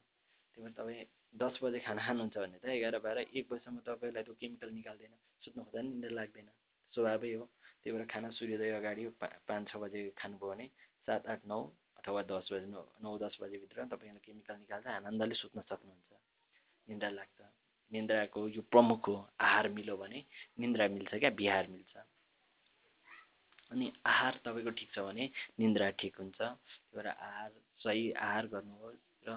[0.58, 4.34] त्यही भएर तपाईँ दस बजे खाना खानुहुन्छ भने त एघार बाह्र एक बजीसम्म तपाईँलाई त्यो
[4.42, 5.14] केमिकल निकाल्दैन
[5.46, 6.50] सुत्नु खोज्दा पनि निन्द्रा लाग्दैन।
[6.94, 7.46] स्वभावै हो।
[7.82, 10.66] त्यही भएर खाना सूर्योदय अगाडि पा पाँच छ बजे खानुभयो भने
[11.06, 11.60] सात आठ नौ
[12.02, 16.12] अथवा दस बजे नौ नौ दस बजेभित्र तपाईँले केमिकल निकाल्दा आनन्दले सुत्न सक्नुहुन्छ।
[16.88, 17.40] निन्द्रा लाग्छ।
[17.92, 20.20] निन्द्राको यो प्रमुख हो आहार मिल्यो भने
[20.60, 21.30] निन्द्रा मिल्छ क्या?
[21.30, 21.94] बिहार मिल्छ।
[23.72, 29.04] अनि आहार तपाईँको ठिक छ भने निन्द्रा ठिक हुन्छ। त्यही भएर आहार सही आहार गर्नुहोस्
[29.28, 29.30] र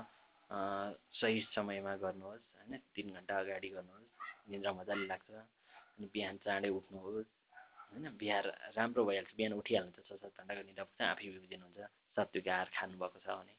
[1.14, 2.72] सही समयमा गर्नुहोस् होइन?
[2.94, 7.30] तिन घन्टा अगाडि गर्नुहोस् निन्द्रा मजाले लाग्छ। अनि बिहान चाँडै उठ्नुहोस्
[7.90, 8.04] होइन?
[8.16, 8.44] बिहार
[8.76, 11.78] राम्रो भइहाल्छ। बिहान उठिहाल्नुहुन्छ छ सात घन्टाको निद्रा पुग्छ आफै बिउजिनुहुन्छ
[12.16, 13.54] सात्विक आहार खानुभएको छ भने।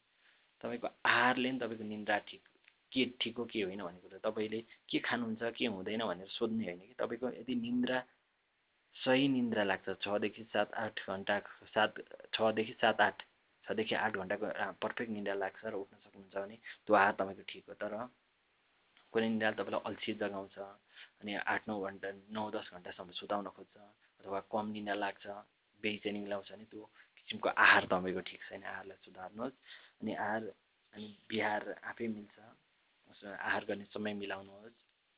[0.61, 2.43] तपाईँको आहारले नि तपाईँको निन्द्रा ठिक
[2.91, 6.79] के ठिक हो के होइन भन्ने कुरो तपाईँले के खानुहुन्छ के हुँदैन भनेर सोध्ने होइन
[6.79, 7.97] कि तपाईँको यदि निन्द्रा
[8.99, 11.39] सही निन्द्रा लाग्छ। छदेखि सात आठ घन्टा
[11.73, 11.91] सात
[12.33, 13.17] छदेखि सात आठ
[13.63, 14.47] छदेखि आठ घन्टाको
[14.83, 17.93] पर्फेक्ट निन्द्रा लाग्छ र उठ्न सक्नुहुन्छ भने त्यो आहार तपाईँको ठिक हो। तर
[19.13, 20.57] कुनै निन्द्राले तपाईँलाई अल्छी जगाउँछ
[21.21, 23.75] अनि आठ नौ घन्टा नौ दस घन्टासम्म सुताउन खोज्छ
[24.21, 25.25] अथवा कम निन्द्रा लाग्छ
[25.79, 26.83] बेचैनी मिलाउँछ भने त्यो
[27.17, 29.57] किसिमको आहार तपाईँको ठिक छैन। आहारलाई सुधार्नुहोस्
[30.01, 30.43] अनि आहार
[30.93, 32.37] अनि बिहार आफै मिल्छ।
[33.39, 34.75] आहार गर्ने समय मिलाउनुहोस्।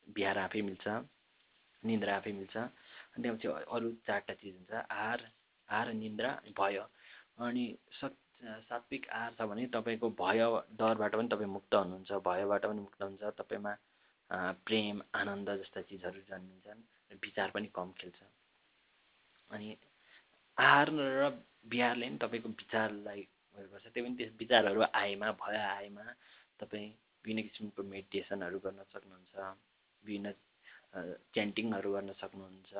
[0.07, 0.85] बिहार आफै मिल्छ।
[1.83, 2.55] निन्द्रा आफै मिल्छ।
[3.13, 5.19] अनि त्यसपछि अरू चारवटा चिज हुन्छ आहार
[5.69, 6.83] आहार निन्द्रा भयो।
[7.45, 7.65] अनि
[7.99, 8.17] सत्
[8.69, 10.41] सात्विक आहार छ भने तपाईँको भय
[10.79, 13.73] डरबाट पनि तपाईँ मुक्त हुनुहुन्छ भयबाट पनि मुक्त हुन्छ तपाईँमा
[14.65, 16.81] प्रेम आनन्द जस्ता चिजहरू जन्मिन्छन्
[17.23, 18.19] विचार पनि कम खेल्छ।
[19.49, 19.67] अनि
[20.57, 20.87] आहार
[21.19, 21.29] र
[21.69, 23.21] बिहारले नि तपाईँको विचारलाई
[23.55, 26.05] उयो गर्छ। त्यही पनि त्यस विचारहरू आएमा भय आएमा
[26.59, 26.87] तपाईँ
[27.25, 29.35] विभिन्न किसिमको मेडिटेसनहरू गर्न सक्नुहुन्छ
[30.03, 30.31] विभिन्न
[30.93, 32.73] च्यान्टिङहरू गर्न सक्नुहुन्छ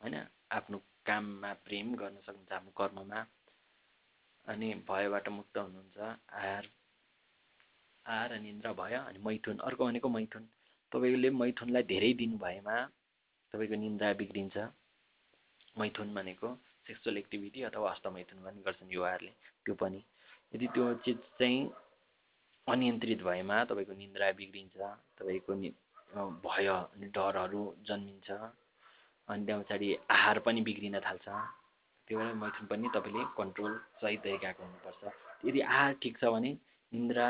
[0.00, 0.16] होइन?
[0.50, 3.20] आफ्नो काममा प्रेम गर्न सक्नुहुन्छ आफ्नो कर्ममा।
[4.46, 5.98] अनि भयबाट मुक्त हुनुहुन्छ।
[6.32, 6.64] आहार
[8.06, 10.44] आहार निन्द्रा भयो अनि मैथुन। अर्को भनेको मैथुन।
[10.92, 12.76] तपाईँले मैथुनलाई धेरै दिनु भएमा
[13.52, 14.56] तपाईँको निन्द्रा बिग्रिन्छ।
[15.78, 16.48] मैथुन भनेको
[16.86, 19.32] सेक्सुअल एक्टिभिटी अथवा हस्तमैथुन पनि गर्छन् युवाहरूले।
[19.64, 20.00] त्यो पनि।
[20.54, 21.60] यदि त्यो चिज चाहिँ
[22.66, 24.76] अनियन्त्रित भएमा तपाईँको निन्द्रा बिग्रिन्छ
[25.18, 25.70] तपाईँको नि
[26.10, 28.30] भय अनि डरहरू जन्मिन्छ
[29.28, 31.28] अनि त्यहाँ पछाडि आहार पनि बिग्रिन थाल्छ।
[32.08, 35.02] त्यही भएर मैथुन पनि तपाईँले कन्ट्रोल सही तरिकाको हुनुपर्छ।
[35.44, 36.50] यदि आहार ठिक छ भने
[36.92, 37.26] निन्द्रा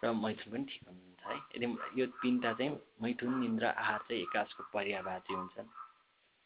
[0.00, 1.66] र मैथुन पनि ठिक हुनुहुन्छ है। यदि
[2.00, 2.70] यो तिनवटा चाहिँ
[3.02, 5.68] मैथुन निन्द्रा आहार चाहिँ एकासको पर्यावाची हुन्छन्।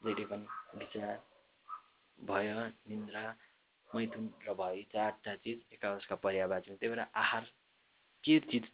[0.02, 0.46] जहिले पनि
[0.78, 1.14] विचार
[2.18, 2.48] भय
[2.88, 3.24] निन्द्रा
[3.90, 7.44] मैथुन र भय चारवटा चिज एकासका पर्यावाची हुन्छ त्यही भएर आहार
[8.24, 8.64] के चिज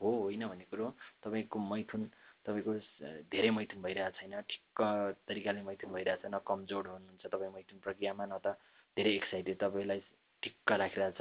[0.00, 0.86] हो होइन भन्ने कुरो
[1.24, 2.02] तपाईँको मैथुन
[2.48, 2.72] तपाईँको
[3.28, 4.80] धेरै मैथुन भइरहेको छैन। ठिक्क
[5.28, 8.56] तरिकाले मैथुन भइरहेको छ न कमजोर हुनुहुन्छ तपाईँ मैथुन प्रक्रियामा न त
[8.96, 10.00] धेरै एक्साइटेड तपाईँलाई
[10.42, 11.20] ठिक्क राखिरहेछ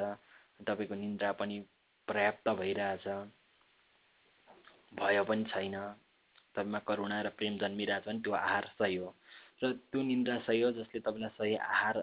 [0.63, 1.59] तपाईँको निन्द्रा पनि
[2.07, 3.07] पर्याप्त भइरहेछ।
[4.95, 5.75] भय पनि छैन।
[6.55, 9.09] तपाईँमा करुणा र प्रेम जन्मिरहेछ भने त्यो आहार सही हो।
[9.61, 11.95] र त्यो निन्द्रा सही हो जसले तपाईँलाई सही आहार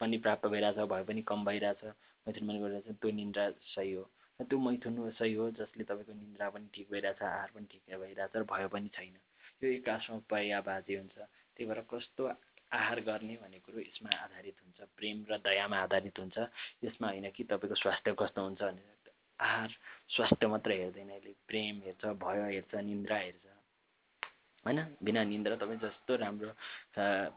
[0.00, 1.84] पनि प्राप्त भइरहेछ भए पनि कम भइरहेछ
[2.26, 3.44] मैथुन पनि गरिरहेछ त्यो निन्द्रा
[3.76, 4.08] सही हो।
[4.40, 8.42] त्यो मैथुन सही हो जसले तपाईँको निन्द्रा पनि ठिक भइरहेछ आहार पनि ठिक भइरहेछ र
[8.42, 9.16] भय पनि छैन।
[9.62, 11.16] यो एकासौँ पर्याबाजी हुन्छ।
[11.56, 12.22] त्यही भएर कस्तो
[12.72, 16.38] आहार गर्ने भन्ने कुरो यसमा आधारित हुन्छ। प्रेम र दयामा आधारित हुन्छ।
[16.84, 18.82] यसमा होइन कि तपाईँको स्वास्थ्य कस्तो हुन्छ भने
[19.40, 19.70] आहार
[20.08, 23.44] स्वास्थ्य मात्र हेर्दैन यसले प्रेम हेर्छ भय हेर्छ निन्द्रा हेर्छ।
[24.64, 24.78] होइन?
[25.02, 26.52] बिना निन्द्रा तपाईँ जस्तो राम्रो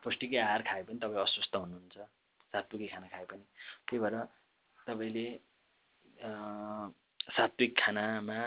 [0.04, 1.98] पौष्टिकै आहार खाए पनि तपाईँ अस्वस्थ हुनुहुन्छ।
[2.54, 3.46] सात्विकै खाना खाए पनि।
[3.88, 4.16] त्यही भएर
[4.88, 5.26] तपाईँले
[6.24, 8.40] सात्विक खानामा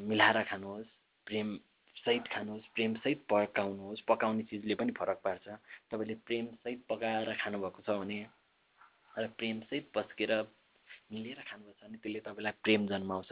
[0.00, 0.90] मिलाएर खानुहोस्
[1.26, 5.46] प्रेमसहित खानुहोस् प्रेमसहित पकाउनुहोस् पकाउने चिजले पनि फरक पार्छ।
[5.90, 8.18] तपाईँले प्रेमसहित पकाएर खानुभएको छ भने
[9.18, 10.32] र प्रेमसहित पस्केर
[11.12, 13.30] मिलेर खानुभएको छ भने त्यसले तपाईँलाई प्रेम जन्माउँछ।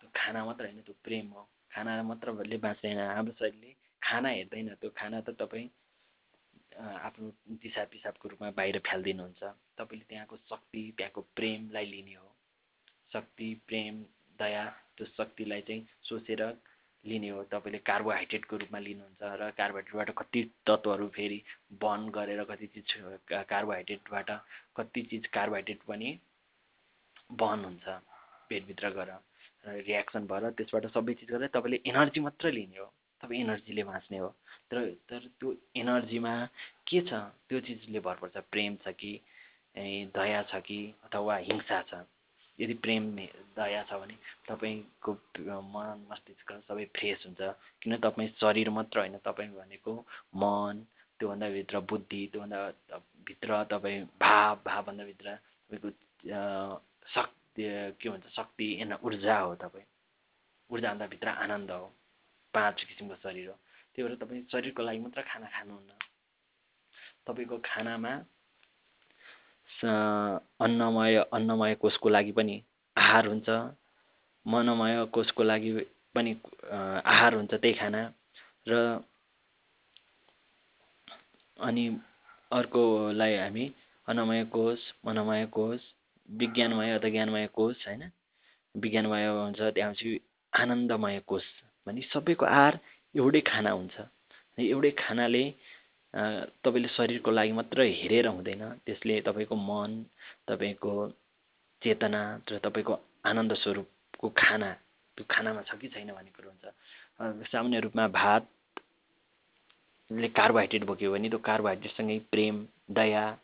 [0.00, 1.42] त्यो खाना मात्र होइन त्यो प्रेम हो।
[1.74, 3.70] खाना मात्रले बाँच्दैन। हाम्रो शरीरले
[4.02, 5.68] खाना हेर्दैन। त्यो खाना त तपाईँ
[6.74, 7.26] आफ्नो
[7.62, 9.42] दिसा पिसाबको रूपमा बाहिर फ्यालिदिनुहुन्छ।
[9.78, 12.28] तपाईँले त्यहाँको शक्ति त्यहाँको प्रेमलाई लिने हो।
[13.14, 14.02] शक्ति प्रेम
[14.38, 14.64] दया
[14.96, 16.42] त्यो शक्तिलाई चाहिँ सोचेर
[17.04, 21.42] लिने हो। तपाईँले कार्बोहाइड्रेटको रूपमा लिनुहुन्छ र कार्बोहाइड्रेटबाट कति तत्त्वहरू फेरि
[21.82, 22.94] बर्न गरेर कति चिज
[23.30, 24.30] कार्बोहाइड्रेटबाट
[24.76, 26.18] कति चिज कार्बोहाइड्रेट पनि
[27.32, 27.86] बर्न हुन्छ
[28.48, 29.10] पेटभित्र गएर।
[29.64, 32.88] र रियाक्सन भएर त्यसबाट सबै चिज गरेर तपाईँले एनर्जी मात्र लिने हो।
[33.20, 34.28] तपाईँ एनर्जीले बाँच्ने हो।
[34.70, 36.34] तर तर त्यो एनर्जीमा
[36.88, 37.12] के छ?
[37.48, 39.12] त्यो चिजले भर पर्छ। प्रेम छ कि
[40.16, 42.04] दया छ कि अथवा हिंसा छ?
[42.58, 43.04] यदि प्रेम
[43.58, 44.16] दया छ भने
[44.48, 45.12] तपाईँको
[45.74, 47.42] मन मस्तिष्क सबै फ्रेस हुन्छ।
[47.82, 49.92] किन तपाईँ शरीर मात्र होइन तपाईँ भनेको
[50.36, 50.84] मन
[51.20, 52.60] त्योभन्दा भित्र बुद्धि त्योभन्दा
[53.26, 55.28] भित्र तपाईँ भाव भावभन्दा भित्र
[55.70, 55.90] तपाईँको
[57.14, 57.62] शक्ति
[58.00, 59.86] के भन्छ शक्ति होइन ऊर्जा हो तपाईँ।
[60.70, 61.86] ऊर्जाभन्दा भित्र आनन्द हो
[62.54, 63.56] पाँच किसिमको शरीर हो।
[63.94, 65.90] त्यही भएर तपाईँ शरीरको लागि मात्र खाना खानुहुन्न।
[67.26, 68.12] तपाईँको खानामा
[69.82, 72.62] अन्नमय अन्नमय कोषको लागि पनि
[72.96, 73.48] आहार हुन्छ।
[74.46, 75.70] मनमय कोषको लागि
[76.14, 76.30] पनि
[77.04, 78.02] आहार हुन्छ त्यही खाना।
[78.68, 78.72] र
[81.56, 81.84] अनि
[82.52, 83.64] अर्कोलाई हामी
[84.08, 85.80] अन्नमय कोष मनमय कोष
[86.28, 88.02] विज्ञानमय अथवा ज्ञानमय कोष होइन?
[88.74, 90.20] विज्ञानमय हुन्छ त्यहाँपछि
[90.52, 91.44] आनन्दमय कोष।
[91.86, 92.78] भने सबैको आहार
[93.14, 93.96] एउटै खाना हुन्छ।
[94.58, 95.44] एउटै खानाले
[96.14, 100.04] तपाईँले शरीरको लागि मात्र हेरेर हुँदैन। त्यसले तपाईँको मन
[100.48, 100.92] तपाईँको
[101.82, 102.94] चेतना र तपाईँको
[103.26, 104.70] आनन्द स्वरूपको खाना
[105.18, 106.64] त्यो खानामा छ कि छैन भन्ने कुरो हुन्छ।
[107.50, 113.38] सामान्य रूपमा भातले कार्बोहाइड्रेट बोक्यो भने त्यो कार्बोहाइड्रेटसँगै प्रेम दया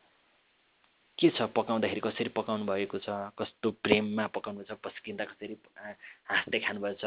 [1.19, 5.59] के छ पकाउँदाखेरि कसरी पकाउनु भएको छ कस्तो प्रेममा पकाउनु छ पस्किँदा कसरी
[6.31, 7.05] हाँस्दै खानुभएको छ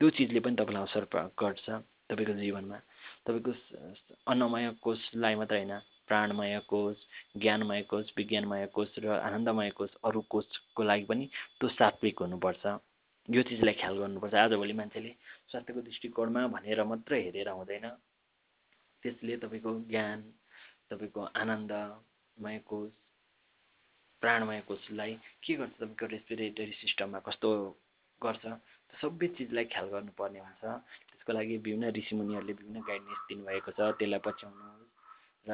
[0.00, 1.66] त्यो चिजले पनि तपाईँलाई असर गर्छ
[2.08, 2.78] तपाईँको जीवनमा।
[3.26, 3.52] तपाईँको
[4.26, 5.74] अन्नमय कोषलाई मात्र होइन
[6.08, 6.96] प्राणमय कोष
[7.36, 11.26] ज्ञानमय कोष विज्ञानमय कोष र आनन्दमय कोष अरू कोषको लागि पनि
[11.60, 12.64] त्यो सात्विक हुनुपर्छ।
[13.28, 15.12] यो चिजलाई ख्याल गर्नुपर्छ। आजभोलि मान्छेले
[15.50, 17.86] स्वास्थ्यको दृष्टिकोणमा भनेर मात्र हेरेर हुँदैन।
[19.02, 20.18] त्यसले तपाईँको ज्ञान
[20.90, 22.90] तपाईँको आनन्दमय कोष
[24.22, 25.12] प्राणमय कोषलाई
[25.44, 25.74] के गर्छ?
[25.78, 27.50] तपाईँको रेस्पिरेटरी सिस्टममा कस्तो
[28.22, 28.44] गर्छ?
[29.00, 30.64] सबै चिजलाई ख्याल गर्नुपर्ने हुन्छ।
[31.30, 34.90] त्यसको लागि विभिन्न ऋषिमुनिहरूले विभिन्न गाइडलाइन्स दिनुभएको छ त्यसलाई पछ्याउनुहोस्
[35.46, 35.52] र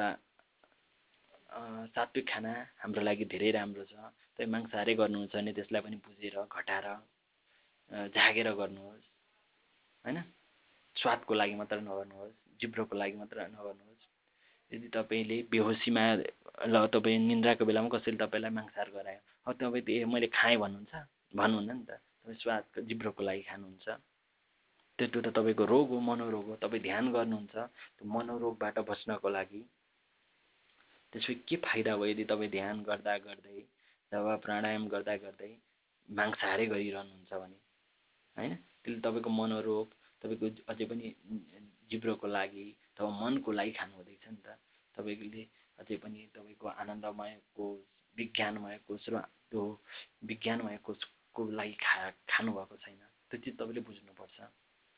[1.93, 3.93] सात्विक खाना हाम्रो लागि धेरै राम्रो छ।
[4.33, 6.87] तपाईँ मांसाहारै गर्नुहुन्छ भने त्यसलाई पनि बुझेर घटाएर
[8.09, 9.05] झागेर गर्नुहोस्
[10.05, 10.17] होइन?
[10.95, 14.03] स्वादको लागि मात्र नगर्नुहोस् जिब्रोको लागि मात्र नगर्नुहोस्।
[14.71, 16.03] यदि तपाईँले बेहोसीमा
[16.65, 20.93] ल तपाईँ निन्द्राको बेलामा कसैले तपाईँलाई मांसाहार गरायो। अब तपाईँ मैले खाएँ भन्नुहुन्छ?
[21.37, 23.87] भन्नुहुन्न नि त। तपाईँ स्वादको जिब्रोको लागि खानुहुन्छ।
[24.99, 27.55] त्यो त्यो त तपाईँको रोग हो मनोरोग हो। तपाईँ ध्यान गर्नुहुन्छ
[27.95, 29.61] त्यो मनोरोगबाट बच्नको लागि।
[31.13, 33.61] त्यसपछि के फाइदा भयो यदि तपाईँ ध्यान गर्दा गर्दै
[34.11, 35.51] अथवा प्राणायाम गर्दा गर्दै
[36.09, 37.57] मांसाहारै गरिरहनुहुन्छ भने?
[38.37, 38.53] होइन?
[38.81, 39.87] त्यसले तपाईँको मनोरोग
[40.21, 41.05] तपाईँको अझै पनि
[41.89, 44.57] जिब्रोको लागि अथवा मनको लागि खानु हुँदैछ नि त।
[44.95, 45.43] तपाईँले
[45.79, 47.77] अझै पनि तपाईँको आनन्दमय कोष
[48.15, 49.61] विज्ञानमय कोष र त्यो
[50.23, 54.37] विज्ञानमय कोषको लागि खा खानुभएको छैन त्यो चिज तपाईँले बुझ्नुपर्छ।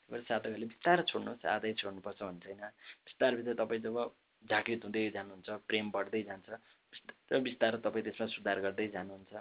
[0.10, 2.62] साधकहरूले बिस्तारै छोड्नुहोस् आधै छोड्नुपर्छ भन्छ छैन
[3.06, 3.98] बिस्तारै बिस्तारै तपाईँ जब
[4.43, 6.48] जागृत हुँदै जानुहुन्छ प्रेम बढ्दै जान्छ
[6.93, 9.34] बिस्तारै बिस्तारै तपाईँ त्यसमा सुधार गर्दै जानुहुन्छ।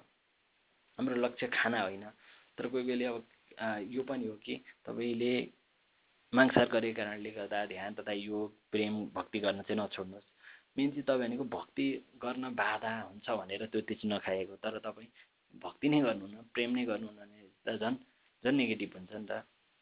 [0.98, 2.04] हाम्रो लक्ष्य खाना होइन।
[2.58, 3.24] तर कोही बेला अब
[3.88, 4.54] यो पनि हो कि
[4.84, 5.32] तपाईँले
[6.32, 10.28] मागसार गरेको कारणले गर्दा ध्यान तथा योग प्रेम भक्ति गर्न चाहिँ नछोड्नुहोस्।
[10.76, 11.86] मेन चाहिँ तपाईँ भनेको भक्ति
[12.22, 15.08] गर्न बाधा हुन्छ भनेर त्यो चाहिँ नखाएको। तर तपाईँ
[15.54, 17.96] भक्ति नै गर्नुहुन्न प्रेम नै गर्नुहुन्न भने त झन्
[18.44, 19.32] झन् नेगेटिभ हुन्छ नि त।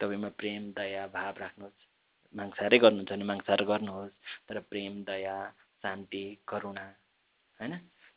[0.01, 1.87] तपाईँमा प्रेम दया भाव राख्नुहोस्।
[2.35, 4.15] मागसारै गर्नुहुन्छ भने मागसार गर्नुहोस्
[4.49, 5.37] तर प्रेम दया
[5.83, 6.87] शान्ति करुणा
[7.61, 7.73] होइन?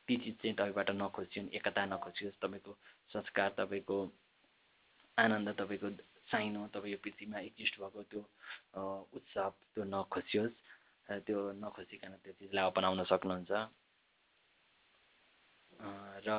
[0.08, 2.72] ती चिज चाहिँ तपाईँबाट नखोजियोस् एकता नखोजियोस् तपाईँको
[3.12, 3.98] संस्कार तपाईँको
[5.18, 5.90] आनन्द तपाईँको
[6.32, 8.22] साइनो तपाईँ यो पृथ्वीमा एक्जिस्ट भएको त्यो
[9.14, 10.58] उत्सव त्यो नखोजियोस्
[11.26, 13.52] त्यो नखोजिकन त्यो चिजलाई अपनाउन सक्नुहुन्छ।
[16.22, 16.30] र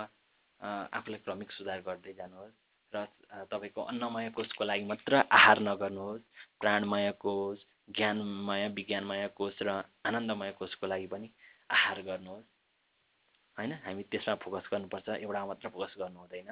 [0.61, 3.07] आफूलाई क्रमिक सुधार गर्दै जानुहोस्। र
[3.47, 6.23] तपाईँको अन्नमय कोषको लागि मात्र आहार नगर्नुहोस्
[6.61, 7.59] प्राणमय कोष
[7.91, 9.71] ज्ञानमय विज्ञानमय कोष र
[10.05, 11.31] आनन्दमय कोषको लागि पनि
[11.71, 12.49] आहार गर्नुहोस्।
[13.57, 13.73] होइन?
[13.85, 16.51] हामी त्यसमा फोकस गर्नुपर्छ एउटा मात्र फोकस गर्नु हुँदैन।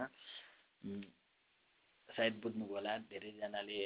[2.08, 3.80] सायद बुझ्नुभयो होला धेरैजनाले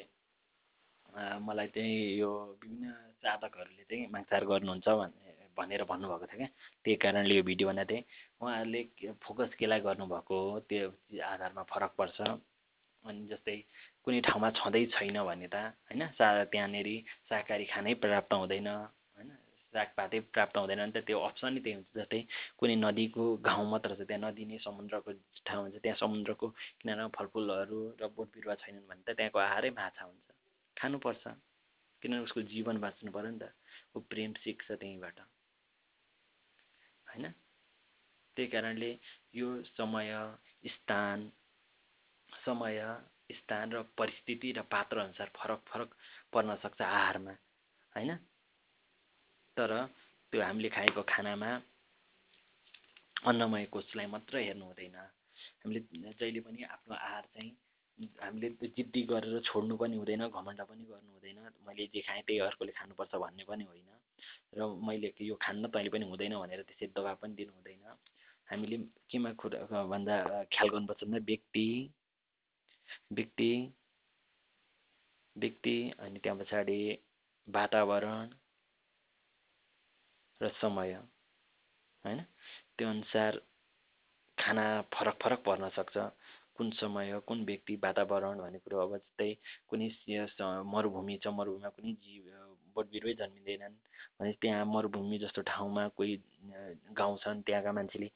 [1.40, 2.30] मलाई चाहिँ यो
[2.62, 6.50] विभिन्न साधकहरूले चाहिँ मागचार गर्नुहुन्छ भन्ने भनेर भन्नुभएको थियो क्या।
[6.84, 8.04] त्यही कारणले यो भिडियो बनाएको थिएँ।
[8.40, 8.82] उहाँहरूले
[9.22, 10.86] फोकस केलाई गर्नुभएको हो त्यो
[11.22, 12.18] आधारमा फरक पर्छ।
[13.04, 13.56] अनि जस्तै
[14.04, 16.88] कुनै ठाउँमा छँदै छैन भने त होइन सा त्यहाँनिर
[17.28, 19.30] शाकाहारी खानै प्राप्त हुँदैन होइन
[19.74, 22.20] सागपातै प्राप्त हुँदैन। भने त त्यो अप्सन नै त्यही हुन्छ जस्तै
[22.58, 25.10] कुनै नदीको गाउँ मात्र छ त्यहाँ नदी नै समुद्रको
[25.46, 26.46] ठाउँ हुन्छ। त्यहाँ समुद्रको
[26.80, 30.28] किनारमा फलफुलहरू र बोट बिरुवा छैनन् भने त त्यहाँको आहारै माछा हुन्छ।
[30.76, 31.24] खानुपर्छ।
[32.02, 33.50] किनभने उसको जीवन बाँच्नु पऱ्यो नि त।
[33.94, 35.18] ऊ प्रेम सिक्छ त्यहीँबाट।
[37.12, 37.26] होइन?
[38.36, 38.90] त्यही कारणले
[39.34, 40.12] यो समय
[40.64, 41.28] स्थान
[42.46, 42.80] समय
[43.30, 45.94] स्थान र परिस्थिति र पात्रअनुसार फरक फरक
[46.32, 47.32] पर्न सक्छ आहारमा
[47.92, 48.16] होइन?
[49.56, 49.70] तर
[50.32, 51.50] त्यो हामीले खाएको खानामा
[53.24, 55.80] अन्नमय कोषलाई मात्र हेर्नु हुँदैन। हामीले
[56.12, 57.50] जहिले पनि आफ्नो आहार चाहिँ
[58.22, 62.72] हामीले जिद्दी गरेर छोड्नु पनि हुँदैन घमण्ड पनि गर्नु हुँदैन। मैले जे खाएँ त्यही अर्कोले
[62.72, 63.90] खानुपर्छ भन्ने पनि होइन।
[64.52, 67.96] र मैले यो खान्न तैँले पनि हुँदैन भनेर त्यसरी दबाब पनि दिनु हुँदैन।
[68.48, 68.76] हामीले
[69.10, 70.16] केमा कुरा भन्दा
[70.52, 71.68] ख्याल गर्नुपर्छ भन्दा व्यक्ति
[73.12, 73.50] व्यक्ति
[75.36, 76.80] व्यक्ति अनि त्यहाँ पछाडि
[77.48, 78.28] वातावरण
[80.40, 80.92] र समय
[82.04, 82.20] होइन?
[82.76, 83.40] त्यो अनुसार
[84.38, 85.96] खाना फरक फरक पर्न सक्छ।
[86.54, 89.32] कुन समय कुन व्यक्ति वातावरण भन्ने कुरो अब जस्तै
[89.68, 89.88] कुनै
[90.68, 92.26] मरुभूमि छ मरुभूमिमा कुनै जीव
[92.74, 93.76] बोट बिरुवै जन्मिँदैनन्।
[94.18, 96.14] भने त्यहाँ मरुभूमि जस्तो ठाउँमा कोही
[96.92, 98.08] गाउँ छन् त्यहाँका मान्छेले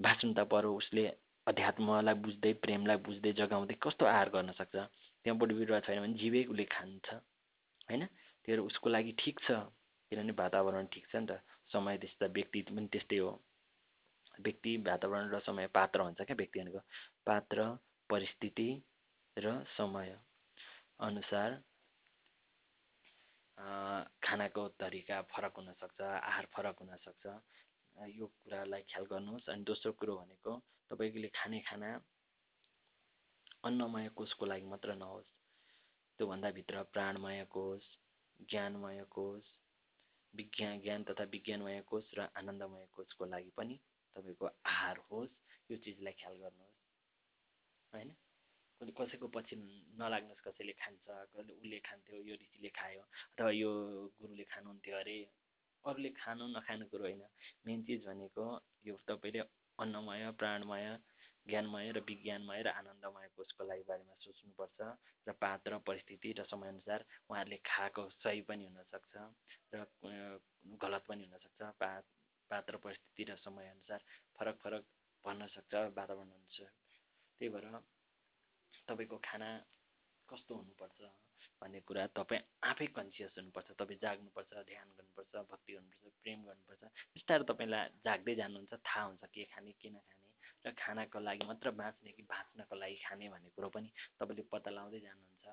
[0.00, 1.04] बाँच्नु त पऱ्यो उसले
[1.46, 4.76] अध्यात्मलाई बुझ्दै प्रेमलाई बुझ्दै जगाउँदै कस्तो आहार गर्न सक्छ?
[5.24, 7.08] त्यहाँ बोट बिरुवा छैन भने जीवै उसले खान्छ।
[7.88, 8.02] होइन?
[8.44, 9.50] त्यो उसको लागि ठिक छ।
[10.12, 11.40] किनभने वातावरण ठिक छ नि त।
[11.72, 13.30] समय त्यस्ता व्यक्ति पनि त्यस्तै हो।
[14.40, 16.80] व्यक्ति वातावरण र समय पात्र हुन्छ क्या व्यक्ति भनेको।
[17.26, 17.58] पात्र
[18.10, 18.68] परिस्थिति
[19.36, 20.16] र समय
[21.00, 21.50] अनुसार
[23.58, 27.26] खानाको तरिका फरक हुनसक्छ आहार फरक हुनसक्छ।
[28.10, 30.52] यो कुरालाई ख्याल गर्नुहोस्। अनि दोस्रो कुरो भनेको
[30.90, 31.90] तपाईँले खाने खाना
[33.64, 35.30] अन्नमय कोषको लागि मात्र नहोस्।
[36.18, 37.82] त्योभन्दा भित्र प्राणमय कोष
[38.40, 39.42] ज्ञानमय कोष
[40.34, 43.80] विज्ञान ज्ञान तथा विज्ञानमय कोष र आनन्दमय कोषको लागि पनि
[44.16, 45.34] तपाईँको आहार होस्।
[45.70, 46.78] यो चिजलाई ख्याल गर्नुहोस्।
[47.92, 48.14] होइन?
[48.80, 49.56] कसैको पछि
[49.98, 53.70] नलाग्नुहोस् कसैले खान्छ कसले उसले खान्थ्यो यो ऋषिले खायो अथवा यो
[54.18, 55.16] गुरुले खानुहुन्थ्यो अरे
[55.84, 57.22] अरूले खानु नखानु कुरो होइन।
[57.66, 58.44] मेन चिज भनेको
[58.86, 59.40] यो तपाईँले
[59.78, 60.86] अन्नमय प्राणमय
[61.46, 64.78] ज्ञानमय र विज्ञानमय र आनन्दमय कोषको लागि बारेमा सोच्नुपर्छ
[65.26, 69.14] र पात्र परिस्थिति र समयअनुसार उहाँहरूले खाएको सही पनि हुनसक्छ
[69.74, 69.86] र
[70.78, 71.90] गलत पनि हुनसक्छ। पा
[72.50, 74.00] पात्र परिस्थिति र समयअनुसार
[74.38, 74.82] फरक फरक
[75.24, 76.70] पर्न सक्छ वातावरण अनुसार।
[77.40, 77.66] त्यही भएर
[78.88, 79.48] तपाईँको खाना
[80.28, 81.00] कस्तो हुनुपर्छ
[81.60, 86.82] भन्ने कुरा तपाईँ आफै कन्सियस हुनुपर्छ तपाईँ जाग्नुपर्छ ध्यान गर्नुपर्छ भक्ति गर्नुपर्छ प्रेम गर्नुपर्छ
[87.14, 90.26] बिस्तारो तपाईँलाई जाग्दै जानुहुन्छ थाहा हुन्छ के खाने के नखाने
[90.66, 95.00] र खानाको लागि मात्र बाँच्ने कि बाँच्नको लागि खाने भन्ने कुरो पनि तपाईँले पत्ता लगाउँदै
[95.00, 95.46] जानुहुन्छ।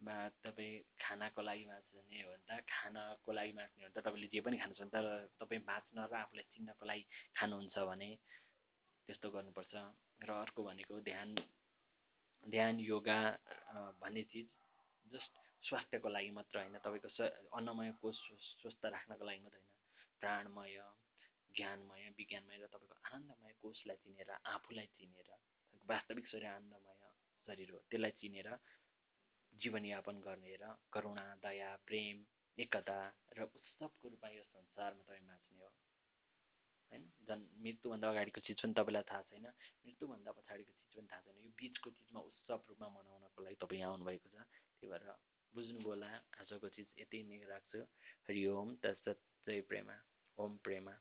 [0.00, 4.28] वा तपाईँ खानाको लागि बाँच्ने हो भने त खानाको लागि बाँच्ने हो भने त तपाईँले
[4.34, 5.06] जे पनि खानु सक्छ तर
[5.38, 7.04] तपाईँ बाँच्न र आफूलाई चिन्नको लागि
[7.38, 8.08] खानुहुन्छ भने
[9.08, 9.74] त्यस्तो गर्नुपर्छ।
[10.20, 11.28] र अर्को भनेको ध्यान
[12.44, 13.18] ध्यान योगा
[14.00, 14.46] भन्ने चिज
[15.06, 15.32] जस्ट
[15.62, 17.20] स्वास्थ्यको लागि मात्र होइन। तपाईँको स
[17.52, 18.16] अन्नमय कोष
[18.60, 19.72] स्वस्थ राख्नको लागि मात्र होइन।
[20.22, 20.76] प्राणमय
[21.54, 25.28] ज्ञानमय विज्ञानमय र तपाईँको आनन्दमय कोषलाई चिनेर आफूलाई चिनेर
[25.84, 26.94] वास्तविक शरीर आनन्दमय
[27.46, 28.48] शरीर हो त्यसलाई चिनेर
[29.52, 32.16] जीवनयापन गर्ने र करुणा दया प्रेम
[32.58, 32.98] एकता
[33.36, 35.53] र उत्सवको रूपमा यो संसारमा तपाईँ बाँच्ने
[36.90, 39.46] होइन झन् मृत्युभन्दा अगाडिको चिज पनि तपाईँलाई थाहा छैन।
[39.86, 43.92] मृत्युभन्दा पछाडिको चिज पनि थाहा छैन। यो बिचको चिजमा उत्सव रूपमा मनाउनको लागि तपाईँ यहाँ
[43.92, 44.36] आउनुभएको छ।
[44.78, 45.04] त्यही भएर
[45.54, 46.06] बुझ्नुभयो होला
[46.40, 47.80] आजको चिज यति नै राख्छु।
[48.28, 49.96] हरि ओम् तत् सत् जय प्रेमा
[50.38, 50.92] ओम् प्रेमा।